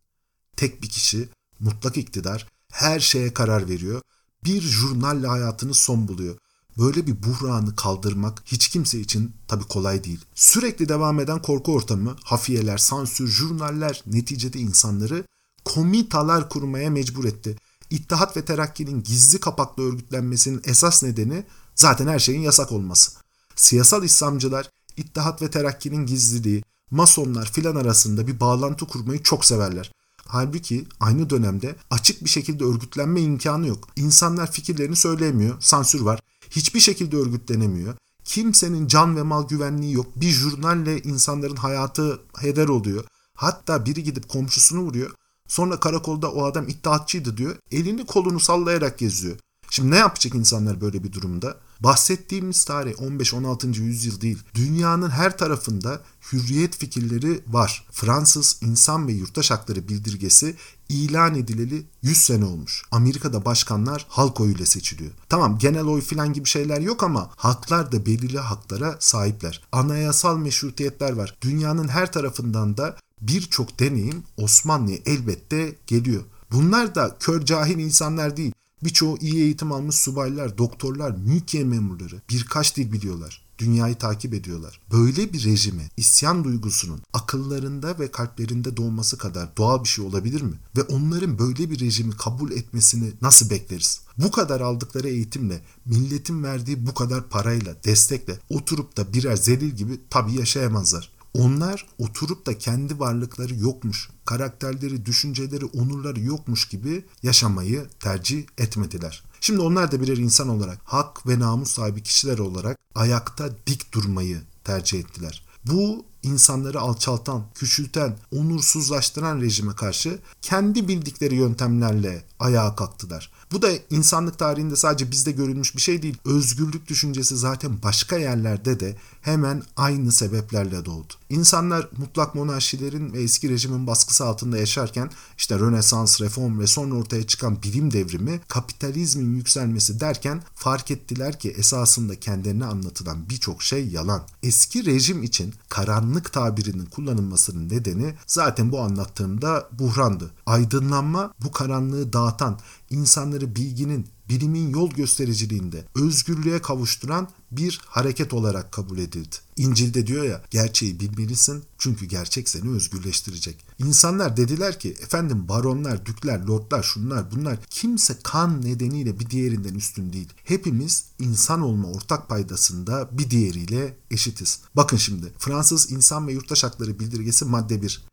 Tek 0.55 0.83
bir 0.83 0.89
kişi, 0.89 1.29
mutlak 1.59 1.97
iktidar, 1.97 2.47
her 2.71 2.99
şeye 2.99 3.33
karar 3.33 3.69
veriyor. 3.69 4.01
Bir 4.43 4.61
jurnalle 4.61 5.27
hayatını 5.27 5.73
son 5.73 6.07
buluyor. 6.07 6.37
Böyle 6.77 7.07
bir 7.07 7.23
buhranı 7.23 7.75
kaldırmak 7.75 8.43
hiç 8.45 8.67
kimse 8.67 8.99
için 8.99 9.35
tabi 9.47 9.63
kolay 9.63 10.03
değil. 10.03 10.25
Sürekli 10.35 10.89
devam 10.89 11.19
eden 11.19 11.41
korku 11.41 11.73
ortamı, 11.73 12.15
hafiyeler, 12.23 12.77
sansür, 12.77 13.27
jurnaller 13.27 14.03
neticede 14.05 14.59
insanları 14.59 15.23
komitalar 15.65 16.49
kurmaya 16.49 16.89
mecbur 16.89 17.25
etti. 17.25 17.55
İttihat 17.89 18.37
ve 18.37 18.45
Terakki'nin 18.45 19.03
gizli 19.03 19.39
kapaklı 19.39 19.83
örgütlenmesinin 19.83 20.61
esas 20.63 21.03
nedeni 21.03 21.45
zaten 21.75 22.07
her 22.07 22.19
şeyin 22.19 22.41
yasak 22.41 22.71
olması. 22.71 23.11
Siyasal 23.55 24.03
İslamcılar 24.03 24.69
İttihat 24.97 25.41
ve 25.41 25.51
Terakki'nin 25.51 26.05
gizliliği, 26.05 26.63
masonlar 26.91 27.51
filan 27.51 27.75
arasında 27.75 28.27
bir 28.27 28.39
bağlantı 28.39 28.85
kurmayı 28.85 29.23
çok 29.23 29.45
severler. 29.45 29.91
Halbuki 30.25 30.85
aynı 30.99 31.29
dönemde 31.29 31.75
açık 31.89 32.23
bir 32.23 32.29
şekilde 32.29 32.63
örgütlenme 32.63 33.21
imkanı 33.21 33.67
yok. 33.67 33.87
İnsanlar 33.95 34.51
fikirlerini 34.51 34.95
söyleyemiyor, 34.95 35.55
sansür 35.61 36.01
var. 36.01 36.19
Hiçbir 36.49 36.79
şekilde 36.79 37.17
örgütlenemiyor. 37.17 37.93
Kimsenin 38.23 38.87
can 38.87 39.15
ve 39.15 39.23
mal 39.23 39.47
güvenliği 39.47 39.93
yok. 39.93 40.07
Bir 40.15 40.29
jurnalle 40.29 41.01
insanların 41.01 41.55
hayatı 41.55 42.21
heder 42.39 42.67
oluyor. 42.67 43.03
Hatta 43.35 43.85
biri 43.85 44.03
gidip 44.03 44.29
komşusunu 44.29 44.81
vuruyor. 44.81 45.11
Sonra 45.47 45.79
karakolda 45.79 46.31
o 46.31 46.43
adam 46.43 46.67
iddiatçıydı 46.67 47.37
diyor. 47.37 47.55
Elini 47.71 48.05
kolunu 48.05 48.39
sallayarak 48.39 48.97
geziyor. 48.97 49.37
Şimdi 49.69 49.91
ne 49.91 49.97
yapacak 49.97 50.35
insanlar 50.35 50.81
böyle 50.81 51.03
bir 51.03 51.13
durumda? 51.13 51.57
Bahsettiğimiz 51.79 52.65
tarih 52.65 52.93
15-16. 52.93 53.79
yüzyıl 53.81 54.21
değil. 54.21 54.37
Dünyanın 54.55 55.09
her 55.09 55.37
tarafında 55.37 56.01
hürriyet 56.31 56.77
fikirleri 56.77 57.41
var. 57.47 57.85
Fransız 57.91 58.59
İnsan 58.61 59.07
ve 59.07 59.11
Yurttaş 59.11 59.51
Hakları 59.51 59.87
Bildirgesi 59.87 60.55
ilan 60.89 61.35
edileli 61.35 61.85
100 62.01 62.17
sene 62.17 62.45
olmuş. 62.45 62.83
Amerika'da 62.91 63.45
başkanlar 63.45 64.05
halk 64.09 64.39
oyuyla 64.39 64.65
seçiliyor. 64.65 65.11
Tamam 65.29 65.57
genel 65.57 65.85
oy 65.85 66.01
filan 66.01 66.33
gibi 66.33 66.49
şeyler 66.49 66.81
yok 66.81 67.03
ama 67.03 67.29
halklar 67.35 67.91
da 67.91 68.05
belirli 68.05 68.39
haklara 68.39 68.97
sahipler. 68.99 69.61
Anayasal 69.71 70.37
meşrutiyetler 70.37 71.13
var. 71.13 71.37
Dünyanın 71.41 71.87
her 71.87 72.11
tarafından 72.11 72.77
da 72.77 72.95
birçok 73.21 73.79
deneyim 73.79 74.23
Osmanlı'ya 74.37 74.97
elbette 75.05 75.75
geliyor. 75.87 76.23
Bunlar 76.51 76.95
da 76.95 77.17
kör 77.19 77.45
cahil 77.45 77.77
insanlar 77.77 78.37
değil. 78.37 78.51
Birçoğu 78.83 79.17
iyi 79.17 79.35
eğitim 79.35 79.71
almış 79.71 79.95
subaylar, 79.95 80.57
doktorlar, 80.57 81.11
mülkiye 81.11 81.63
memurları 81.63 82.21
birkaç 82.29 82.77
dil 82.77 82.91
biliyorlar. 82.91 83.41
Dünyayı 83.59 83.95
takip 83.95 84.33
ediyorlar. 84.33 84.79
Böyle 84.91 85.33
bir 85.33 85.45
rejime 85.45 85.89
isyan 85.97 86.43
duygusunun 86.43 87.01
akıllarında 87.13 87.99
ve 87.99 88.11
kalplerinde 88.11 88.77
doğması 88.77 89.17
kadar 89.17 89.57
doğal 89.57 89.83
bir 89.83 89.89
şey 89.89 90.05
olabilir 90.05 90.41
mi? 90.41 90.53
Ve 90.77 90.81
onların 90.81 91.39
böyle 91.39 91.71
bir 91.71 91.79
rejimi 91.79 92.17
kabul 92.17 92.51
etmesini 92.51 93.11
nasıl 93.21 93.49
bekleriz? 93.49 94.01
Bu 94.17 94.31
kadar 94.31 94.61
aldıkları 94.61 95.09
eğitimle, 95.09 95.61
milletin 95.85 96.43
verdiği 96.43 96.87
bu 96.87 96.93
kadar 96.93 97.29
parayla, 97.29 97.83
destekle 97.83 98.39
oturup 98.49 98.97
da 98.97 99.13
birer 99.13 99.35
zelil 99.35 99.69
gibi 99.69 99.99
tabii 100.09 100.33
yaşayamazlar. 100.33 101.11
Onlar 101.33 101.85
oturup 101.97 102.45
da 102.45 102.57
kendi 102.57 102.99
varlıkları 102.99 103.55
yokmuş, 103.55 104.09
karakterleri, 104.25 105.05
düşünceleri, 105.05 105.65
onurları 105.65 106.19
yokmuş 106.19 106.67
gibi 106.67 107.05
yaşamayı 107.23 107.87
tercih 107.99 108.43
etmediler. 108.57 109.23
Şimdi 109.41 109.61
onlar 109.61 109.91
da 109.91 110.01
birer 110.01 110.17
insan 110.17 110.49
olarak, 110.49 110.79
hak 110.83 111.27
ve 111.27 111.39
namus 111.39 111.71
sahibi 111.71 112.03
kişiler 112.03 112.37
olarak 112.37 112.77
ayakta 112.95 113.49
dik 113.67 113.93
durmayı 113.93 114.41
tercih 114.63 114.99
ettiler. 114.99 115.45
Bu 115.65 116.05
insanları 116.23 116.79
alçaltan, 116.79 117.43
küçülten, 117.55 118.17
onursuzlaştıran 118.35 119.41
rejime 119.41 119.75
karşı 119.75 120.19
kendi 120.41 120.87
bildikleri 120.87 121.35
yöntemlerle 121.35 122.23
ayağa 122.39 122.75
kalktılar. 122.75 123.31
Bu 123.51 123.61
da 123.61 123.69
insanlık 123.89 124.39
tarihinde 124.39 124.75
sadece 124.75 125.11
bizde 125.11 125.31
görülmüş 125.31 125.75
bir 125.75 125.81
şey 125.81 126.01
değil. 126.01 126.17
Özgürlük 126.25 126.87
düşüncesi 126.87 127.37
zaten 127.37 127.83
başka 127.83 128.17
yerlerde 128.17 128.79
de 128.79 128.95
hemen 129.21 129.63
aynı 129.77 130.11
sebeplerle 130.11 130.85
doğdu. 130.85 131.13
İnsanlar 131.29 131.89
mutlak 131.97 132.35
monarşilerin 132.35 133.13
ve 133.13 133.21
eski 133.21 133.49
rejimin 133.49 133.87
baskısı 133.87 134.25
altında 134.25 134.57
yaşarken 134.57 135.11
işte 135.37 135.59
Rönesans, 135.59 136.21
reform 136.21 136.59
ve 136.59 136.67
sonra 136.67 136.95
ortaya 136.95 137.27
çıkan 137.27 137.63
bilim 137.63 137.93
devrimi, 137.93 138.39
kapitalizmin 138.47 139.35
yükselmesi 139.35 139.99
derken 139.99 140.43
fark 140.55 140.91
ettiler 140.91 141.39
ki 141.39 141.49
esasında 141.49 142.19
kendilerine 142.19 142.65
anlatılan 142.65 143.29
birçok 143.29 143.63
şey 143.63 143.87
yalan. 143.87 144.23
Eski 144.43 144.85
rejim 144.85 145.23
için 145.23 145.53
karanlık 145.69 146.33
tabirinin 146.33 146.85
kullanılmasının 146.85 147.69
nedeni 147.69 148.15
zaten 148.27 148.71
bu 148.71 148.79
anlattığımda 148.79 149.67
buhrandı. 149.71 150.31
Aydınlanma 150.45 151.33
bu 151.43 151.51
karanlığı 151.51 152.13
dağıtan, 152.13 152.59
insanları 152.89 153.55
bilginin, 153.55 154.07
bilimin 154.29 154.69
yol 154.69 154.89
göstericiliğinde 154.89 155.85
özgürlüğe 155.95 156.61
kavuşturan 156.61 157.29
bir 157.51 157.81
hareket 157.85 158.33
olarak 158.33 158.71
kabul 158.71 158.97
edildi. 158.97 159.35
İncil'de 159.57 160.07
diyor 160.07 160.23
ya 160.23 160.41
gerçeği 160.49 160.99
bilmelisin 160.99 161.63
çünkü 161.77 162.05
gerçek 162.05 162.49
seni 162.49 162.69
özgürleştirecek. 162.69 163.65
İnsanlar 163.79 164.37
dediler 164.37 164.79
ki 164.79 164.89
efendim 164.89 165.47
baronlar, 165.47 166.05
dükler, 166.05 166.39
lordlar, 166.39 166.83
şunlar 166.83 167.31
bunlar 167.31 167.57
kimse 167.69 168.17
kan 168.23 168.61
nedeniyle 168.61 169.19
bir 169.19 169.29
diğerinden 169.29 169.75
üstün 169.75 170.13
değil. 170.13 170.33
Hepimiz 170.43 171.05
insan 171.19 171.61
olma 171.61 171.87
ortak 171.87 172.29
paydasında 172.29 173.09
bir 173.11 173.29
diğeriyle 173.29 173.97
eşitiz. 174.11 174.59
Bakın 174.75 174.97
şimdi 174.97 175.33
Fransız 175.39 175.91
İnsan 175.91 176.27
ve 176.27 176.33
Yurttaş 176.33 176.63
Hakları 176.63 176.99
Bildirgesi 176.99 177.45
madde 177.45 177.81
1. 177.81 178.03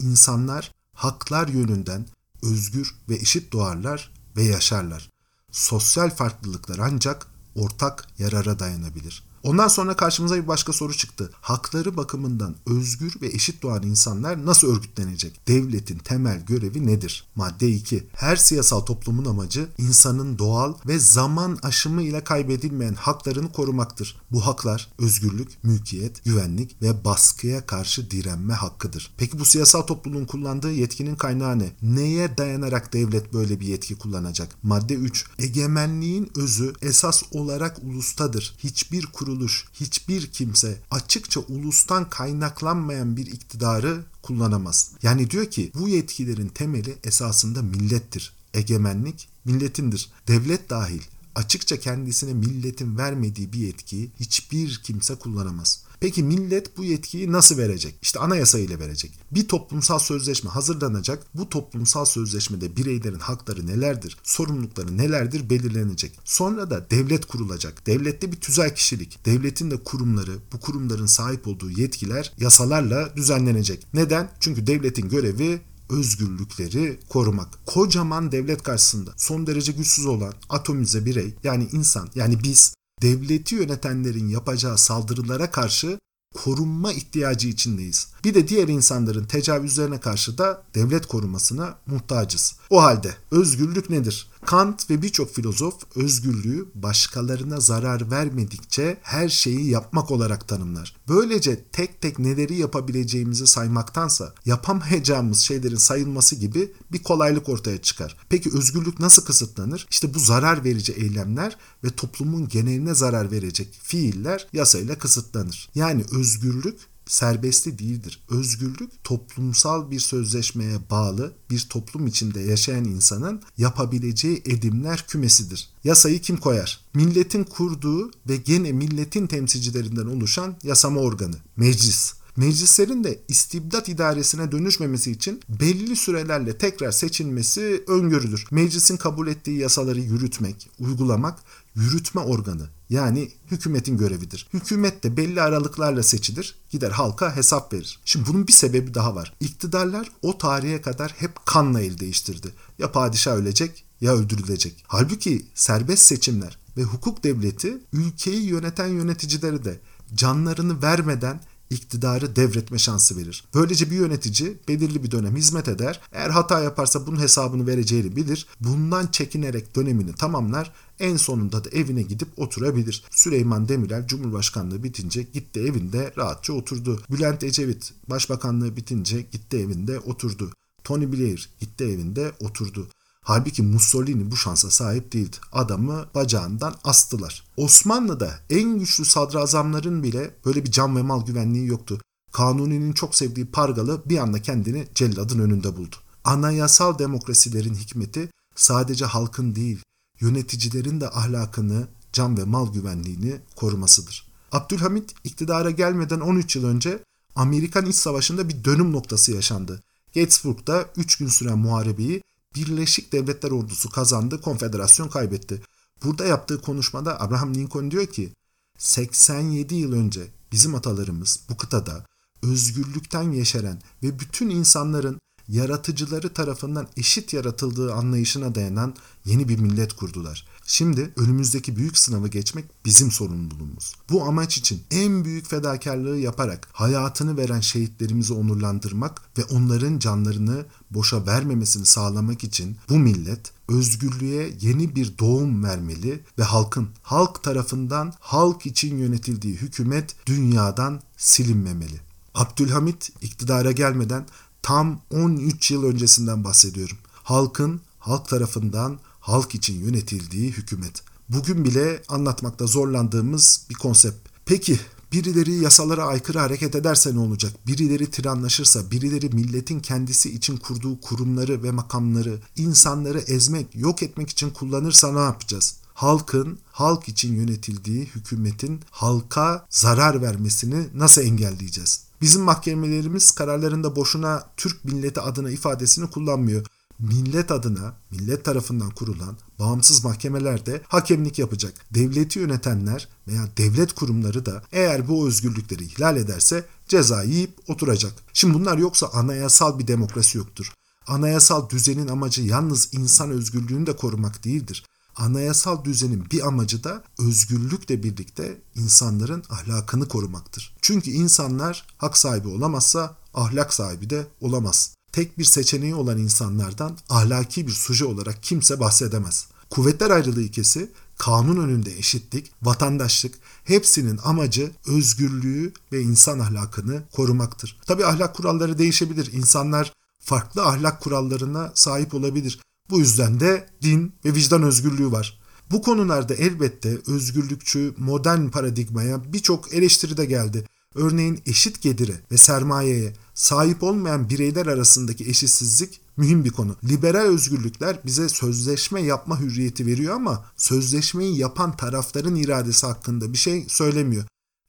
İnsanlar 0.00 0.74
haklar 0.92 1.48
yönünden 1.48 2.06
özgür 2.42 2.94
ve 3.08 3.14
eşit 3.14 3.52
doğarlar 3.52 4.12
ve 4.36 4.42
yaşarlar. 4.42 5.11
Sosyal 5.52 6.10
farklılıklar 6.10 6.78
ancak 6.78 7.26
ortak 7.54 8.08
yarara 8.18 8.58
dayanabilir. 8.58 9.22
Ondan 9.42 9.68
sonra 9.68 9.96
karşımıza 9.96 10.36
bir 10.36 10.48
başka 10.48 10.72
soru 10.72 10.94
çıktı. 10.94 11.30
Hakları 11.40 11.96
bakımından 11.96 12.54
özgür 12.66 13.14
ve 13.22 13.26
eşit 13.26 13.62
doğan 13.62 13.82
insanlar 13.82 14.46
nasıl 14.46 14.76
örgütlenecek? 14.76 15.48
Devletin 15.48 15.98
temel 15.98 16.44
görevi 16.46 16.86
nedir? 16.86 17.24
Madde 17.34 17.68
2. 17.68 18.06
Her 18.12 18.36
siyasal 18.36 18.80
toplumun 18.80 19.24
amacı 19.24 19.68
insanın 19.78 20.38
doğal 20.38 20.74
ve 20.86 20.98
zaman 20.98 21.58
aşımı 21.62 22.02
ile 22.02 22.24
kaybedilmeyen 22.24 22.94
haklarını 22.94 23.52
korumaktır. 23.52 24.16
Bu 24.30 24.46
haklar 24.46 24.88
özgürlük, 24.98 25.64
mülkiyet, 25.64 26.24
güvenlik 26.24 26.82
ve 26.82 27.04
baskıya 27.04 27.66
karşı 27.66 28.10
direnme 28.10 28.54
hakkıdır. 28.54 29.14
Peki 29.16 29.38
bu 29.38 29.44
siyasal 29.44 29.82
topluluğun 29.82 30.24
kullandığı 30.24 30.72
yetkinin 30.72 31.16
kaynağı 31.16 31.58
ne? 31.58 31.72
Neye 31.82 32.38
dayanarak 32.38 32.92
devlet 32.92 33.32
böyle 33.32 33.60
bir 33.60 33.66
yetki 33.66 33.98
kullanacak? 33.98 34.56
Madde 34.62 34.94
3. 34.94 35.26
Egemenliğin 35.38 36.30
özü 36.36 36.72
esas 36.82 37.22
olarak 37.30 37.78
ulustadır. 37.82 38.54
Hiçbir 38.58 39.06
kurum 39.06 39.31
kuruluş, 39.32 39.64
hiçbir 39.74 40.26
kimse 40.26 40.78
açıkça 40.90 41.40
ulustan 41.40 42.10
kaynaklanmayan 42.10 43.16
bir 43.16 43.26
iktidarı 43.26 44.04
kullanamaz. 44.22 44.90
Yani 45.02 45.30
diyor 45.30 45.46
ki 45.46 45.72
bu 45.74 45.88
yetkilerin 45.88 46.48
temeli 46.48 46.98
esasında 47.04 47.62
millettir. 47.62 48.32
Egemenlik 48.54 49.28
milletindir. 49.44 50.10
Devlet 50.28 50.70
dahil 50.70 51.00
açıkça 51.34 51.80
kendisine 51.80 52.34
milletin 52.34 52.98
vermediği 52.98 53.52
bir 53.52 53.58
yetkiyi 53.58 54.10
hiçbir 54.20 54.80
kimse 54.84 55.14
kullanamaz. 55.14 55.84
Peki 56.02 56.22
millet 56.22 56.76
bu 56.76 56.84
yetkiyi 56.84 57.32
nasıl 57.32 57.58
verecek? 57.58 57.94
İşte 58.02 58.18
anayasa 58.18 58.58
ile 58.58 58.78
verecek. 58.78 59.18
Bir 59.30 59.48
toplumsal 59.48 59.98
sözleşme 59.98 60.50
hazırlanacak. 60.50 61.26
Bu 61.34 61.48
toplumsal 61.48 62.04
sözleşmede 62.04 62.76
bireylerin 62.76 63.18
hakları 63.18 63.66
nelerdir, 63.66 64.16
sorumlulukları 64.22 64.98
nelerdir 64.98 65.50
belirlenecek. 65.50 66.18
Sonra 66.24 66.70
da 66.70 66.90
devlet 66.90 67.26
kurulacak. 67.26 67.86
Devlette 67.86 68.32
bir 68.32 68.36
tüzel 68.36 68.74
kişilik. 68.74 69.26
Devletin 69.26 69.70
de 69.70 69.76
kurumları, 69.76 70.38
bu 70.52 70.60
kurumların 70.60 71.06
sahip 71.06 71.48
olduğu 71.48 71.70
yetkiler 71.70 72.32
yasalarla 72.38 73.16
düzenlenecek. 73.16 73.86
Neden? 73.94 74.30
Çünkü 74.40 74.66
devletin 74.66 75.08
görevi 75.08 75.60
özgürlükleri 75.90 77.00
korumak. 77.08 77.66
Kocaman 77.66 78.32
devlet 78.32 78.62
karşısında 78.62 79.10
son 79.16 79.46
derece 79.46 79.72
güçsüz 79.72 80.06
olan 80.06 80.34
atomize 80.48 81.06
birey 81.06 81.34
yani 81.44 81.68
insan 81.72 82.08
yani 82.14 82.42
biz 82.42 82.74
devleti 83.02 83.54
yönetenlerin 83.54 84.28
yapacağı 84.28 84.78
saldırılara 84.78 85.50
karşı 85.50 85.98
korunma 86.34 86.92
ihtiyacı 86.92 87.48
içindeyiz. 87.48 88.08
Bir 88.24 88.34
de 88.34 88.48
diğer 88.48 88.68
insanların 88.68 89.24
tecavüzlerine 89.24 90.00
karşı 90.00 90.38
da 90.38 90.62
devlet 90.74 91.06
korumasına 91.06 91.78
muhtacız. 91.86 92.56
O 92.70 92.82
halde 92.82 93.14
özgürlük 93.30 93.90
nedir? 93.90 94.31
Kant 94.46 94.90
ve 94.90 95.02
birçok 95.02 95.34
filozof 95.34 95.74
özgürlüğü 95.96 96.68
başkalarına 96.74 97.60
zarar 97.60 98.10
vermedikçe 98.10 98.98
her 99.02 99.28
şeyi 99.28 99.70
yapmak 99.70 100.10
olarak 100.10 100.48
tanımlar. 100.48 100.96
Böylece 101.08 101.64
tek 101.64 102.00
tek 102.00 102.18
neleri 102.18 102.56
yapabileceğimizi 102.56 103.46
saymaktansa 103.46 104.34
yapamayacağımız 104.44 105.38
şeylerin 105.38 105.76
sayılması 105.76 106.36
gibi 106.36 106.72
bir 106.92 107.02
kolaylık 107.02 107.48
ortaya 107.48 107.82
çıkar. 107.82 108.16
Peki 108.28 108.50
özgürlük 108.54 109.00
nasıl 109.00 109.24
kısıtlanır? 109.24 109.86
İşte 109.90 110.14
bu 110.14 110.18
zarar 110.18 110.64
verici 110.64 110.92
eylemler 110.92 111.56
ve 111.84 111.90
toplumun 111.90 112.48
geneline 112.48 112.94
zarar 112.94 113.30
verecek 113.30 113.78
fiiller 113.82 114.46
yasayla 114.52 114.98
kısıtlanır. 114.98 115.68
Yani 115.74 116.04
özgürlük 116.12 116.91
serbesti 117.06 117.78
değildir. 117.78 118.22
Özgürlük 118.30 119.04
toplumsal 119.04 119.90
bir 119.90 120.00
sözleşmeye 120.00 120.78
bağlı 120.90 121.32
bir 121.50 121.60
toplum 121.60 122.06
içinde 122.06 122.40
yaşayan 122.40 122.84
insanın 122.84 123.42
yapabileceği 123.58 124.42
edimler 124.46 125.04
kümesidir. 125.08 125.68
Yasayı 125.84 126.20
kim 126.20 126.36
koyar? 126.36 126.80
Milletin 126.94 127.44
kurduğu 127.44 128.10
ve 128.28 128.36
gene 128.36 128.72
milletin 128.72 129.26
temsilcilerinden 129.26 130.06
oluşan 130.06 130.56
yasama 130.62 131.00
organı, 131.00 131.36
meclis. 131.56 132.14
Meclislerin 132.36 133.04
de 133.04 133.20
istibdat 133.28 133.88
idaresine 133.88 134.52
dönüşmemesi 134.52 135.10
için 135.10 135.40
belli 135.48 135.96
sürelerle 135.96 136.58
tekrar 136.58 136.92
seçilmesi 136.92 137.84
öngörülür. 137.88 138.46
Meclisin 138.50 138.96
kabul 138.96 139.28
ettiği 139.28 139.58
yasaları 139.58 140.00
yürütmek, 140.00 140.70
uygulamak 140.78 141.38
yürütme 141.74 142.20
organı 142.20 142.68
yani 142.90 143.32
hükümetin 143.50 143.96
görevidir. 143.96 144.48
Hükümet 144.52 145.04
de 145.04 145.16
belli 145.16 145.42
aralıklarla 145.42 146.02
seçilir, 146.02 146.54
gider 146.70 146.90
halka 146.90 147.36
hesap 147.36 147.72
verir. 147.72 148.00
Şimdi 148.04 148.28
bunun 148.28 148.46
bir 148.46 148.52
sebebi 148.52 148.94
daha 148.94 149.14
var. 149.14 149.34
İktidarlar 149.40 150.12
o 150.22 150.38
tarihe 150.38 150.82
kadar 150.82 151.14
hep 151.18 151.46
kanla 151.46 151.80
el 151.80 151.98
değiştirdi. 151.98 152.48
Ya 152.78 152.92
padişah 152.92 153.32
ölecek 153.32 153.84
ya 154.00 154.12
öldürülecek. 154.12 154.84
Halbuki 154.86 155.46
serbest 155.54 156.02
seçimler 156.02 156.58
ve 156.76 156.82
hukuk 156.82 157.24
devleti 157.24 157.78
ülkeyi 157.92 158.42
yöneten 158.42 158.86
yöneticileri 158.86 159.64
de 159.64 159.80
canlarını 160.14 160.82
vermeden 160.82 161.40
iktidarı 161.72 162.36
devretme 162.36 162.78
şansı 162.78 163.16
verir. 163.16 163.44
Böylece 163.54 163.90
bir 163.90 163.96
yönetici 163.96 164.58
belirli 164.68 165.02
bir 165.04 165.10
dönem 165.10 165.36
hizmet 165.36 165.68
eder. 165.68 166.00
Eğer 166.12 166.30
hata 166.30 166.60
yaparsa 166.60 167.06
bunun 167.06 167.20
hesabını 167.20 167.66
vereceğini 167.66 168.16
bilir. 168.16 168.46
Bundan 168.60 169.06
çekinerek 169.06 169.76
dönemini 169.76 170.14
tamamlar. 170.14 170.72
En 170.98 171.16
sonunda 171.16 171.64
da 171.64 171.70
evine 171.70 172.02
gidip 172.02 172.28
oturabilir. 172.36 173.04
Süleyman 173.10 173.68
Demirel 173.68 174.06
Cumhurbaşkanlığı 174.06 174.82
bitince 174.82 175.22
gitti 175.22 175.60
evinde 175.60 176.12
rahatça 176.18 176.52
oturdu. 176.52 177.02
Bülent 177.10 177.44
Ecevit 177.44 177.92
Başbakanlığı 178.08 178.76
bitince 178.76 179.20
gitti 179.20 179.56
evinde 179.56 179.98
oturdu. 179.98 180.50
Tony 180.84 181.12
Blair 181.12 181.50
gitti 181.60 181.84
evinde 181.84 182.32
oturdu. 182.40 182.88
Halbuki 183.24 183.62
Mussolini 183.62 184.30
bu 184.30 184.36
şansa 184.36 184.70
sahip 184.70 185.12
değildi. 185.12 185.36
Adamı 185.52 186.06
bacağından 186.14 186.74
astılar. 186.84 187.44
Osmanlı'da 187.56 188.40
en 188.50 188.78
güçlü 188.78 189.04
sadrazamların 189.04 190.02
bile 190.02 190.34
böyle 190.44 190.64
bir 190.64 190.70
can 190.70 190.96
ve 190.96 191.02
mal 191.02 191.26
güvenliği 191.26 191.66
yoktu. 191.66 192.00
Kanuni'nin 192.32 192.92
çok 192.92 193.14
sevdiği 193.14 193.46
Pargalı 193.46 194.02
bir 194.06 194.18
anda 194.18 194.42
kendini 194.42 194.88
celladın 194.94 195.38
önünde 195.38 195.76
buldu. 195.76 195.96
Anayasal 196.24 196.98
demokrasilerin 196.98 197.74
hikmeti 197.74 198.28
sadece 198.56 199.04
halkın 199.04 199.54
değil, 199.54 199.82
yöneticilerin 200.20 201.00
de 201.00 201.10
ahlakını, 201.10 201.88
can 202.12 202.38
ve 202.38 202.44
mal 202.44 202.72
güvenliğini 202.72 203.40
korumasıdır. 203.56 204.32
Abdülhamit 204.52 205.14
iktidara 205.24 205.70
gelmeden 205.70 206.20
13 206.20 206.56
yıl 206.56 206.64
önce 206.64 207.04
Amerikan 207.34 207.86
İç 207.86 207.96
Savaşı'nda 207.96 208.48
bir 208.48 208.64
dönüm 208.64 208.92
noktası 208.92 209.32
yaşandı. 209.32 209.82
Gettysburg'da 210.12 210.86
3 210.96 211.16
gün 211.16 211.28
süren 211.28 211.58
muharebeyi 211.58 212.22
Birleşik 212.54 213.12
Devletler 213.12 213.50
Ordusu 213.50 213.90
kazandı, 213.90 214.40
konfederasyon 214.40 215.08
kaybetti. 215.08 215.62
Burada 216.04 216.24
yaptığı 216.26 216.60
konuşmada 216.60 217.20
Abraham 217.20 217.54
Lincoln 217.54 217.90
diyor 217.90 218.06
ki 218.06 218.32
87 218.78 219.74
yıl 219.74 219.92
önce 219.92 220.26
bizim 220.52 220.74
atalarımız 220.74 221.40
bu 221.48 221.56
kıtada 221.56 222.06
özgürlükten 222.42 223.32
yeşeren 223.32 223.82
ve 224.02 224.18
bütün 224.18 224.50
insanların 224.50 225.20
yaratıcıları 225.48 226.34
tarafından 226.34 226.88
eşit 226.96 227.32
yaratıldığı 227.32 227.94
anlayışına 227.94 228.54
dayanan 228.54 228.94
yeni 229.24 229.48
bir 229.48 229.58
millet 229.58 229.92
kurdular. 229.92 230.46
Şimdi 230.66 231.12
önümüzdeki 231.16 231.76
büyük 231.76 231.98
sınavı 231.98 232.28
geçmek 232.28 232.64
bizim 232.84 233.10
sorumluluğumuz. 233.10 233.94
Bu 234.10 234.24
amaç 234.24 234.58
için 234.58 234.82
en 234.90 235.24
büyük 235.24 235.48
fedakarlığı 235.48 236.18
yaparak 236.18 236.68
hayatını 236.72 237.36
veren 237.36 237.60
şehitlerimizi 237.60 238.32
onurlandırmak 238.32 239.22
ve 239.38 239.44
onların 239.44 239.98
canlarını 239.98 240.66
boşa 240.90 241.26
vermemesini 241.26 241.86
sağlamak 241.86 242.44
için 242.44 242.76
bu 242.88 242.98
millet 242.98 243.52
özgürlüğe 243.68 244.56
yeni 244.60 244.96
bir 244.96 245.18
doğum 245.18 245.64
vermeli 245.64 246.20
ve 246.38 246.42
halkın 246.42 246.88
halk 247.02 247.42
tarafından 247.42 248.12
halk 248.20 248.66
için 248.66 248.96
yönetildiği 248.96 249.54
hükümet 249.54 250.16
dünyadan 250.26 251.00
silinmemeli. 251.16 252.00
Abdülhamit 252.34 253.10
iktidara 253.22 253.72
gelmeden 253.72 254.26
tam 254.62 255.00
13 255.10 255.70
yıl 255.70 255.84
öncesinden 255.84 256.44
bahsediyorum. 256.44 256.96
Halkın 257.12 257.80
halk 257.98 258.28
tarafından 258.28 258.98
halk 259.22 259.54
için 259.54 259.84
yönetildiği 259.84 260.50
hükümet. 260.50 261.02
Bugün 261.28 261.64
bile 261.64 262.02
anlatmakta 262.08 262.66
zorlandığımız 262.66 263.66
bir 263.70 263.74
konsept. 263.74 264.28
Peki 264.46 264.78
Birileri 265.12 265.54
yasalara 265.54 266.04
aykırı 266.04 266.38
hareket 266.38 266.74
ederse 266.74 267.14
ne 267.14 267.18
olacak? 267.18 267.52
Birileri 267.66 268.10
tiranlaşırsa, 268.10 268.90
birileri 268.90 269.28
milletin 269.28 269.80
kendisi 269.80 270.34
için 270.34 270.56
kurduğu 270.56 271.00
kurumları 271.00 271.62
ve 271.62 271.70
makamları, 271.70 272.38
insanları 272.56 273.18
ezmek, 273.18 273.66
yok 273.74 274.02
etmek 274.02 274.30
için 274.30 274.50
kullanırsa 274.50 275.12
ne 275.12 275.20
yapacağız? 275.20 275.74
halkın 275.94 276.58
halk 276.72 277.08
için 277.08 277.36
yönetildiği 277.36 278.06
hükümetin 278.06 278.80
halka 278.90 279.66
zarar 279.70 280.22
vermesini 280.22 280.86
nasıl 280.94 281.22
engelleyeceğiz? 281.22 282.04
Bizim 282.20 282.42
mahkemelerimiz 282.42 283.30
kararlarında 283.30 283.96
boşuna 283.96 284.46
Türk 284.56 284.84
milleti 284.84 285.20
adına 285.20 285.50
ifadesini 285.50 286.10
kullanmıyor. 286.10 286.66
Millet 287.02 287.50
adına, 287.50 287.94
millet 288.10 288.44
tarafından 288.44 288.90
kurulan 288.90 289.36
bağımsız 289.58 290.04
mahkemelerde 290.04 290.82
hakemlik 290.88 291.38
yapacak. 291.38 291.74
Devleti 291.94 292.38
yönetenler 292.38 293.08
veya 293.28 293.48
devlet 293.56 293.92
kurumları 293.92 294.46
da 294.46 294.62
eğer 294.72 295.08
bu 295.08 295.28
özgürlükleri 295.28 295.84
ihlal 295.84 296.16
ederse 296.16 296.64
ceza 296.88 297.22
yiyip 297.22 297.70
oturacak. 297.70 298.12
Şimdi 298.32 298.54
bunlar 298.54 298.78
yoksa 298.78 299.06
anayasal 299.12 299.78
bir 299.78 299.86
demokrasi 299.86 300.38
yoktur. 300.38 300.72
Anayasal 301.06 301.70
düzenin 301.70 302.08
amacı 302.08 302.42
yalnız 302.42 302.88
insan 302.92 303.30
özgürlüğünü 303.30 303.86
de 303.86 303.96
korumak 303.96 304.44
değildir 304.44 304.84
anayasal 305.16 305.84
düzenin 305.84 306.30
bir 306.30 306.46
amacı 306.46 306.84
da 306.84 307.04
özgürlükle 307.18 308.02
birlikte 308.02 308.62
insanların 308.74 309.44
ahlakını 309.50 310.08
korumaktır. 310.08 310.76
Çünkü 310.82 311.10
insanlar 311.10 311.86
hak 311.98 312.18
sahibi 312.18 312.48
olamazsa 312.48 313.16
ahlak 313.34 313.74
sahibi 313.74 314.10
de 314.10 314.26
olamaz. 314.40 314.94
Tek 315.12 315.38
bir 315.38 315.44
seçeneği 315.44 315.94
olan 315.94 316.18
insanlardan 316.18 316.98
ahlaki 317.08 317.66
bir 317.66 317.72
suje 317.72 318.04
olarak 318.04 318.42
kimse 318.42 318.80
bahsedemez. 318.80 319.46
Kuvvetler 319.70 320.10
ayrılığı 320.10 320.42
ilkesi 320.42 320.92
kanun 321.18 321.56
önünde 321.56 321.98
eşitlik, 321.98 322.52
vatandaşlık 322.62 323.34
hepsinin 323.64 324.20
amacı 324.24 324.70
özgürlüğü 324.86 325.72
ve 325.92 326.02
insan 326.02 326.38
ahlakını 326.38 327.02
korumaktır. 327.12 327.80
Tabi 327.86 328.06
ahlak 328.06 328.36
kuralları 328.36 328.78
değişebilir. 328.78 329.32
İnsanlar 329.32 329.92
farklı 330.20 330.64
ahlak 330.64 331.00
kurallarına 331.00 331.72
sahip 331.74 332.14
olabilir. 332.14 332.60
Bu 332.90 332.98
yüzden 332.98 333.40
de 333.40 333.68
din 333.82 334.14
ve 334.24 334.34
vicdan 334.34 334.62
özgürlüğü 334.62 335.12
var. 335.12 335.40
Bu 335.70 335.82
konularda 335.82 336.34
elbette 336.34 336.98
özgürlükçü 337.06 337.94
modern 337.98 338.48
paradigmaya 338.48 339.32
birçok 339.32 339.74
eleştiri 339.74 340.16
de 340.16 340.24
geldi. 340.24 340.64
Örneğin 340.94 341.42
eşit 341.46 341.82
gelire 341.82 342.20
ve 342.32 342.36
sermayeye 342.36 343.12
sahip 343.34 343.82
olmayan 343.82 344.30
bireyler 344.30 344.66
arasındaki 344.66 345.24
eşitsizlik 345.24 346.00
mühim 346.16 346.44
bir 346.44 346.50
konu. 346.50 346.76
Liberal 346.84 347.26
özgürlükler 347.26 348.00
bize 348.06 348.28
sözleşme 348.28 349.02
yapma 349.02 349.40
hürriyeti 349.40 349.86
veriyor 349.86 350.14
ama 350.14 350.44
sözleşmeyi 350.56 351.38
yapan 351.38 351.76
tarafların 351.76 352.34
iradesi 352.34 352.86
hakkında 352.86 353.32
bir 353.32 353.38
şey 353.38 353.64
söylemiyor. 353.68 354.24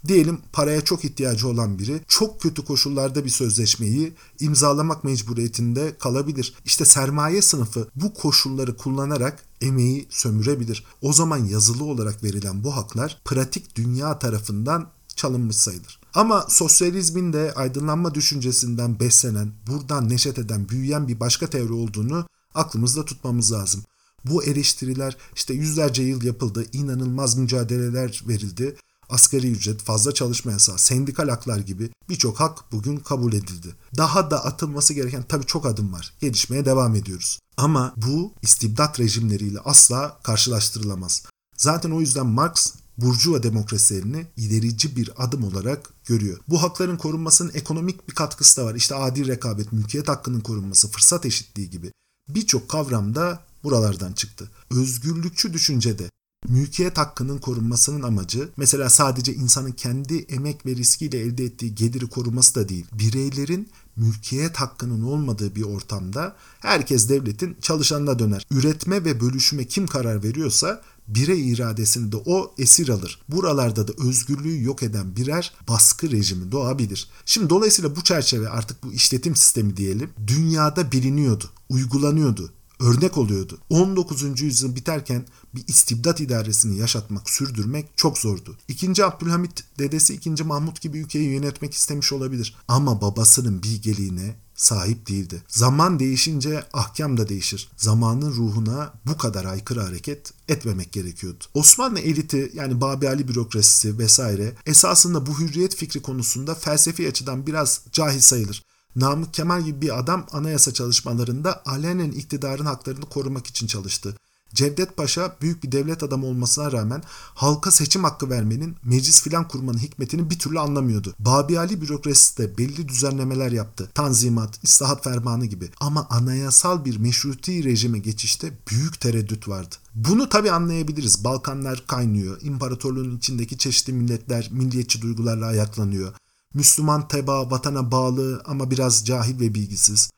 Diyelim 0.08 0.40
paraya 0.54 0.82
çok 0.82 1.06
ihtiyacı 1.06 1.48
olan 1.48 1.80
biri 1.80 2.02
çok 2.08 2.42
kötü 2.42 2.66
koşullarda 2.66 3.26
bir 3.26 3.30
sözleşmeyi 3.30 4.14
imzalamak 4.40 5.04
mecburiyetinde 5.04 5.98
kalabilir. 5.98 6.54
İşte 6.66 6.86
sermaye 6.86 7.42
sınıfı 7.42 7.88
bu 7.96 8.14
koşulları 8.14 8.78
kullanarak 8.78 9.46
emeği 9.62 10.08
sömürebilir. 10.10 10.86
O 11.02 11.14
zaman 11.14 11.38
yazılı 11.38 11.84
olarak 11.84 12.24
verilen 12.24 12.64
bu 12.64 12.76
haklar 12.76 13.22
pratik 13.26 13.76
dünya 13.76 14.20
tarafından 14.20 14.90
çalınmış 15.16 15.56
sayılır. 15.56 16.03
Ama 16.14 16.46
sosyalizmin 16.50 17.34
de 17.34 17.54
aydınlanma 17.56 18.14
düşüncesinden 18.16 19.00
beslenen, 19.00 19.52
buradan 19.68 20.10
neşet 20.10 20.40
eden, 20.40 20.70
büyüyen 20.70 21.08
bir 21.08 21.20
başka 21.20 21.48
teori 21.48 21.74
olduğunu 21.74 22.26
aklımızda 22.56 23.06
tutmamız 23.06 23.52
lazım. 23.52 23.84
Bu 24.26 24.44
eleştiriler 24.44 25.18
işte 25.36 25.54
yüzlerce 25.54 26.04
yıl 26.04 26.24
yapıldı, 26.24 26.66
inanılmaz 26.74 27.36
mücadeleler 27.36 28.24
verildi 28.28 28.76
asgari 29.10 29.52
ücret, 29.52 29.82
fazla 29.82 30.14
çalışma 30.14 30.52
yasağı, 30.52 30.78
sendikal 30.78 31.30
haklar 31.30 31.58
gibi 31.58 31.90
birçok 32.10 32.40
hak 32.40 32.72
bugün 32.72 32.98
kabul 32.98 33.34
edildi. 33.34 33.76
Daha 33.98 34.32
da 34.32 34.46
atılması 34.46 34.94
gereken 34.94 35.24
tabii 35.24 35.46
çok 35.46 35.66
adım 35.66 35.94
var. 35.94 36.14
Gelişmeye 36.20 36.66
devam 36.66 36.96
ediyoruz. 36.96 37.40
Ama 37.58 37.94
bu 37.98 38.34
istibdat 38.42 39.00
rejimleriyle 39.00 39.60
asla 39.60 40.20
karşılaştırılamaz. 40.24 41.24
Zaten 41.58 41.92
o 41.92 42.00
yüzden 42.00 42.26
Marx 42.26 42.74
Burjuva 42.98 43.44
demokrasilerini 43.44 44.28
ilerici 44.38 44.96
bir 44.96 45.10
adım 45.18 45.44
olarak 45.44 45.90
görüyor. 46.06 46.40
Bu 46.48 46.64
hakların 46.64 46.98
korunmasının 46.98 47.52
ekonomik 47.54 48.10
bir 48.10 48.14
katkısı 48.14 48.62
da 48.62 48.66
var. 48.66 48.76
İşte 48.76 48.96
adil 48.96 49.28
rekabet, 49.28 49.72
mülkiyet 49.72 50.08
hakkının 50.08 50.42
korunması, 50.42 50.92
fırsat 50.92 51.26
eşitliği 51.26 51.70
gibi 51.70 51.92
birçok 52.30 52.70
kavram 52.70 53.16
da 53.16 53.44
buralardan 53.64 54.14
çıktı. 54.14 54.52
Özgürlükçü 54.72 55.54
düşüncede 55.54 56.10
Mülkiyet 56.48 56.98
hakkının 56.98 57.38
korunmasının 57.38 58.04
amacı 58.04 58.50
mesela 58.58 58.90
sadece 58.90 59.34
insanın 59.34 59.72
kendi 59.72 60.18
emek 60.18 60.66
ve 60.66 60.76
riskiyle 60.76 61.20
elde 61.20 61.46
ettiği 61.46 61.76
geliri 61.76 62.08
koruması 62.08 62.56
da 62.56 62.70
değil. 62.70 62.86
Bireylerin 62.94 63.70
mülkiyet 63.96 64.56
hakkının 64.56 65.04
olmadığı 65.04 65.56
bir 65.56 65.64
ortamda 65.64 66.36
herkes 66.60 67.10
devletin 67.10 67.58
çalışanına 67.62 68.20
döner. 68.20 68.48
Üretme 68.52 69.06
ve 69.06 69.22
bölüşüme 69.22 69.66
kim 69.66 69.88
karar 69.88 70.24
veriyorsa 70.24 70.82
birey 71.08 71.52
iradesini 71.52 72.12
de 72.12 72.18
o 72.26 72.56
esir 72.58 72.90
alır. 72.90 73.22
Buralarda 73.30 73.88
da 73.88 73.92
özgürlüğü 74.08 74.64
yok 74.64 74.84
eden 74.84 75.16
birer 75.16 75.54
baskı 75.68 76.12
rejimi 76.12 76.52
doğabilir. 76.52 77.10
Şimdi 77.26 77.50
dolayısıyla 77.50 77.96
bu 77.96 78.04
çerçeve 78.04 78.50
artık 78.50 78.84
bu 78.84 78.94
işletim 78.94 79.36
sistemi 79.36 79.78
diyelim 79.78 80.10
dünyada 80.28 80.92
biliniyordu, 80.92 81.46
uygulanıyordu 81.70 82.54
örnek 82.84 83.18
oluyordu. 83.18 83.58
19. 83.70 84.42
yüzyıl 84.42 84.76
biterken 84.76 85.26
bir 85.56 85.64
istibdat 85.68 86.22
idaresini 86.22 86.78
yaşatmak, 86.78 87.30
sürdürmek 87.30 87.90
çok 87.98 88.18
zordu. 88.18 88.58
İkinci 88.68 89.06
Abdülhamit 89.06 89.64
dedesi 89.80 90.14
2. 90.14 90.44
Mahmut 90.44 90.82
gibi 90.82 91.00
ülkeyi 91.00 91.30
yönetmek 91.30 91.74
istemiş 91.74 92.14
olabilir. 92.14 92.56
Ama 92.68 93.02
babasının 93.02 93.64
bilgeliğine 93.64 94.36
sahip 94.64 95.10
değildi. 95.10 95.44
Zaman 95.48 96.00
değişince 96.00 96.64
ahkam 96.74 97.18
da 97.18 97.30
değişir. 97.30 97.70
Zamanın 97.78 98.32
ruhuna 98.32 98.94
bu 99.06 99.18
kadar 99.18 99.46
aykırı 99.46 99.82
hareket 99.82 100.34
etmemek 100.48 100.92
gerekiyordu. 100.92 101.44
Osmanlı 101.54 102.00
eliti 102.00 102.52
yani 102.54 102.82
Babi 102.82 103.28
bürokrasisi 103.28 103.98
vesaire 103.98 104.54
esasında 104.66 105.26
bu 105.26 105.40
hürriyet 105.40 105.76
fikri 105.76 106.02
konusunda 106.02 106.56
felsefi 106.56 107.08
açıdan 107.08 107.48
biraz 107.48 107.82
cahil 107.92 108.20
sayılır. 108.20 108.64
Namık 108.96 109.34
Kemal 109.34 109.62
gibi 109.62 109.82
bir 109.82 110.00
adam 110.00 110.28
anayasa 110.32 110.74
çalışmalarında 110.74 111.62
alenen 111.66 112.12
iktidarın 112.12 112.66
haklarını 112.66 113.06
korumak 113.06 113.48
için 113.48 113.68
çalıştı. 113.68 114.16
Cevdet 114.54 114.98
Paşa 114.98 115.36
büyük 115.42 115.64
bir 115.64 115.72
devlet 115.72 116.04
adamı 116.04 116.26
olmasına 116.26 116.72
rağmen 116.72 117.04
halka 117.34 117.72
seçim 117.72 118.04
hakkı 118.04 118.30
vermenin, 118.30 118.76
meclis 118.84 119.22
filan 119.22 119.48
kurmanın 119.48 119.78
hikmetini 119.78 120.30
bir 120.30 120.40
türlü 120.40 120.60
anlamıyordu. 120.60 121.16
Babi 121.20 121.60
Ali 121.60 121.82
bürokrasisi 121.82 122.38
de 122.38 122.58
belli 122.58 122.88
düzenlemeler 122.88 123.52
yaptı. 123.52 123.90
Tanzimat, 123.94 124.64
islahat 124.64 125.04
fermanı 125.04 125.46
gibi. 125.46 125.70
Ama 125.80 126.08
anayasal 126.10 126.86
bir 126.86 126.98
meşruti 126.98 127.64
rejime 127.64 128.00
geçişte 128.00 128.58
büyük 128.72 129.00
tereddüt 129.00 129.48
vardı. 129.48 129.76
Bunu 129.96 130.30
tabi 130.30 130.52
anlayabiliriz. 130.52 131.24
Balkanlar 131.24 131.84
kaynıyor. 131.88 132.42
İmparatorluğun 132.42 133.18
içindeki 133.18 133.58
çeşitli 133.58 133.94
milletler 133.94 134.50
milliyetçi 134.52 135.02
duygularla 135.02 135.46
ayaklanıyor. 135.46 136.14
Müslüman 136.54 137.08
teba, 137.08 137.52
vatana 137.52 137.92
bağlı 137.92 138.42
ama 138.46 138.72
biraz 138.72 139.06
cahil 139.06 139.40
ve 139.40 139.54
bilgisiz. 139.54 140.10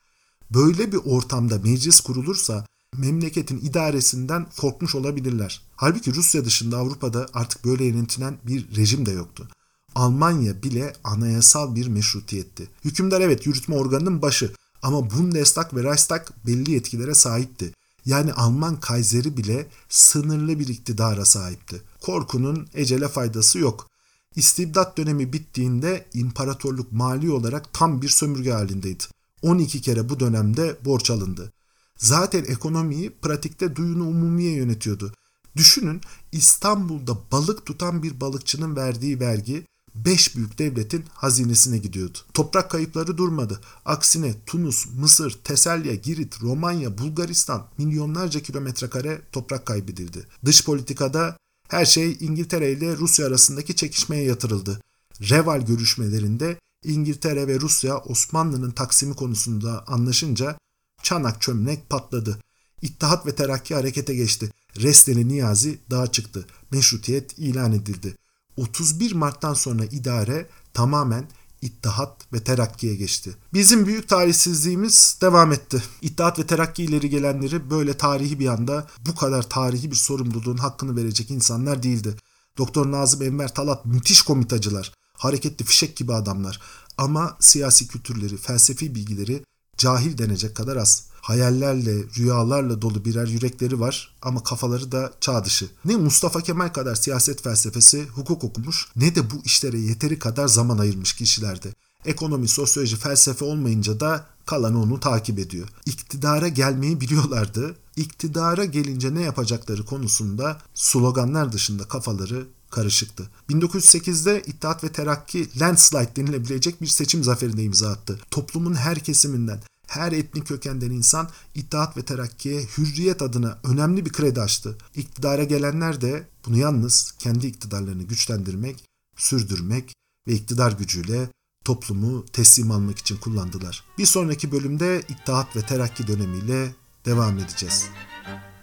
Böyle 0.50 0.92
bir 0.92 1.00
ortamda 1.04 1.58
meclis 1.58 2.00
kurulursa 2.00 2.66
memleketin 2.96 3.58
idaresinden 3.58 4.46
korkmuş 4.56 4.94
olabilirler. 4.94 5.62
Halbuki 5.76 6.14
Rusya 6.14 6.44
dışında 6.44 6.78
Avrupa'da 6.78 7.26
artık 7.34 7.64
böyle 7.64 7.84
yönetilen 7.84 8.38
bir 8.46 8.76
rejim 8.76 9.06
de 9.06 9.10
yoktu. 9.10 9.48
Almanya 9.94 10.62
bile 10.62 10.92
anayasal 11.04 11.74
bir 11.74 11.86
meşrutiyetti. 11.86 12.68
Hükümdar 12.84 13.20
evet 13.20 13.46
yürütme 13.46 13.74
organının 13.74 14.22
başı 14.22 14.52
ama 14.82 15.10
Bundestag 15.10 15.74
ve 15.74 15.82
Reichstag 15.82 16.26
belli 16.46 16.70
yetkilere 16.70 17.14
sahipti. 17.14 17.72
Yani 18.06 18.32
Alman 18.32 18.80
Kayseri 18.80 19.36
bile 19.36 19.66
sınırlı 19.88 20.58
bir 20.58 20.68
iktidara 20.68 21.24
sahipti. 21.24 21.82
Korkunun 22.00 22.68
ecele 22.74 23.08
faydası 23.08 23.58
yok. 23.58 23.90
İstibdat 24.36 24.98
dönemi 24.98 25.32
bittiğinde 25.32 26.06
imparatorluk 26.14 26.92
mali 26.92 27.30
olarak 27.30 27.72
tam 27.72 28.02
bir 28.02 28.08
sömürge 28.08 28.52
halindeydi. 28.52 29.04
12 29.42 29.80
kere 29.80 30.08
bu 30.08 30.20
dönemde 30.20 30.76
borç 30.84 31.10
alındı. 31.10 31.52
Zaten 31.96 32.44
ekonomiyi 32.44 33.10
pratikte 33.10 33.76
duyunu 33.76 34.08
umumiye 34.08 34.52
yönetiyordu. 34.52 35.12
Düşünün 35.56 36.00
İstanbul'da 36.32 37.18
balık 37.32 37.66
tutan 37.66 38.02
bir 38.02 38.20
balıkçının 38.20 38.76
verdiği 38.76 39.20
vergi 39.20 39.66
5 39.94 40.36
büyük 40.36 40.58
devletin 40.58 41.04
hazinesine 41.14 41.78
gidiyordu. 41.78 42.18
Toprak 42.34 42.70
kayıpları 42.70 43.18
durmadı. 43.18 43.60
Aksine 43.84 44.34
Tunus, 44.46 44.86
Mısır, 44.98 45.38
Teselya, 45.44 45.94
Girit, 45.94 46.42
Romanya, 46.42 46.98
Bulgaristan 46.98 47.66
milyonlarca 47.78 48.40
kilometre 48.40 48.90
kare 48.90 49.20
toprak 49.32 49.66
kaybedildi. 49.66 50.26
Dış 50.44 50.64
politikada 50.64 51.36
her 51.68 51.84
şey 51.84 52.16
İngiltere 52.20 52.72
ile 52.72 52.96
Rusya 52.96 53.26
arasındaki 53.26 53.76
çekişmeye 53.76 54.24
yatırıldı. 54.24 54.80
Reval 55.20 55.66
görüşmelerinde 55.66 56.58
İngiltere 56.84 57.46
ve 57.46 57.60
Rusya 57.60 57.98
Osmanlı'nın 57.98 58.70
taksimi 58.70 59.14
konusunda 59.14 59.84
anlaşınca 59.86 60.58
çanak 61.06 61.42
çömlek 61.42 61.90
patladı. 61.90 62.38
İttihat 62.82 63.26
ve 63.26 63.34
Terakki 63.34 63.74
harekete 63.74 64.14
geçti. 64.14 64.50
Resteli 64.76 65.28
Niyazi 65.28 65.78
dağa 65.90 66.06
çıktı. 66.06 66.46
Meşrutiyet 66.70 67.38
ilan 67.38 67.72
edildi. 67.72 68.16
31 68.56 69.12
Mart'tan 69.12 69.54
sonra 69.54 69.84
idare 69.84 70.46
tamamen 70.74 71.28
İttihat 71.62 72.32
ve 72.32 72.44
Terakki'ye 72.44 72.94
geçti. 72.94 73.36
Bizim 73.54 73.86
büyük 73.86 74.08
tarihsizliğimiz 74.08 75.18
devam 75.20 75.52
etti. 75.52 75.82
İttihat 76.02 76.38
ve 76.38 76.46
Terakki 76.46 76.84
ileri 76.84 77.10
gelenleri 77.10 77.70
böyle 77.70 77.96
tarihi 77.96 78.38
bir 78.38 78.46
anda 78.46 78.86
bu 79.06 79.14
kadar 79.14 79.48
tarihi 79.48 79.90
bir 79.90 79.96
sorumluluğun 79.96 80.56
hakkını 80.56 80.96
verecek 80.96 81.30
insanlar 81.30 81.82
değildi. 81.82 82.16
Doktor 82.58 82.90
Nazım 82.90 83.22
Enver 83.22 83.54
Talat 83.54 83.86
müthiş 83.86 84.22
komitacılar, 84.22 84.92
hareketli 85.12 85.64
fişek 85.64 85.96
gibi 85.96 86.14
adamlar 86.14 86.60
ama 86.98 87.36
siyasi 87.40 87.88
kültürleri, 87.88 88.36
felsefi 88.36 88.94
bilgileri 88.94 89.44
cahil 89.78 90.18
denecek 90.18 90.56
kadar 90.56 90.76
az. 90.76 91.06
Hayallerle, 91.20 92.04
rüyalarla 92.18 92.82
dolu 92.82 93.04
birer 93.04 93.26
yürekleri 93.26 93.80
var 93.80 94.16
ama 94.22 94.42
kafaları 94.42 94.92
da 94.92 95.12
çağ 95.20 95.44
dışı. 95.44 95.68
Ne 95.84 95.96
Mustafa 95.96 96.40
Kemal 96.40 96.68
kadar 96.68 96.94
siyaset 96.94 97.42
felsefesi, 97.42 98.06
hukuk 98.06 98.44
okumuş 98.44 98.88
ne 98.96 99.14
de 99.14 99.30
bu 99.30 99.34
işlere 99.44 99.78
yeteri 99.78 100.18
kadar 100.18 100.48
zaman 100.48 100.78
ayırmış 100.78 101.12
kişilerde. 101.12 101.68
Ekonomi, 102.04 102.48
sosyoloji, 102.48 102.96
felsefe 102.96 103.44
olmayınca 103.44 104.00
da 104.00 104.26
kalanı 104.46 104.82
onu 104.82 105.00
takip 105.00 105.38
ediyor. 105.38 105.68
İktidara 105.86 106.48
gelmeyi 106.48 107.00
biliyorlardı. 107.00 107.76
İktidara 107.96 108.64
gelince 108.64 109.14
ne 109.14 109.22
yapacakları 109.22 109.84
konusunda 109.84 110.58
sloganlar 110.74 111.52
dışında 111.52 111.84
kafaları 111.84 112.46
karışıktı. 112.76 113.30
1908'de 113.50 114.42
İttihat 114.46 114.84
ve 114.84 114.88
Terakki 114.88 115.60
landslide 115.60 116.16
denilebilecek 116.16 116.82
bir 116.82 116.86
seçim 116.86 117.24
zaferine 117.24 117.62
imza 117.62 117.90
attı. 117.90 118.18
Toplumun 118.30 118.74
her 118.74 118.98
kesiminden, 118.98 119.60
her 119.86 120.12
etnik 120.12 120.46
kökenden 120.46 120.90
insan 120.90 121.30
İttihat 121.54 121.96
ve 121.96 122.02
Terakki'ye 122.02 122.66
hürriyet 122.78 123.22
adına 123.22 123.58
önemli 123.64 124.06
bir 124.06 124.12
kredi 124.12 124.40
açtı. 124.40 124.78
İktidara 124.94 125.44
gelenler 125.44 126.00
de 126.00 126.28
bunu 126.46 126.58
yalnız 126.58 127.14
kendi 127.18 127.46
iktidarlarını 127.46 128.02
güçlendirmek, 128.02 128.84
sürdürmek 129.16 129.94
ve 130.28 130.32
iktidar 130.32 130.72
gücüyle 130.72 131.28
toplumu 131.64 132.26
teslim 132.32 132.70
almak 132.70 132.98
için 132.98 133.16
kullandılar. 133.16 133.84
Bir 133.98 134.06
sonraki 134.06 134.52
bölümde 134.52 135.02
İttihat 135.08 135.56
ve 135.56 135.62
Terakki 135.62 136.06
dönemiyle 136.06 136.74
devam 137.04 137.38
edeceğiz. 137.38 137.86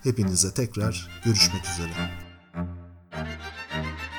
Hepinize 0.04 0.54
tekrar 0.54 1.22
görüşmek 1.26 1.66
üzere. 1.74 2.24
Thank 3.74 3.86
you. 3.88 4.13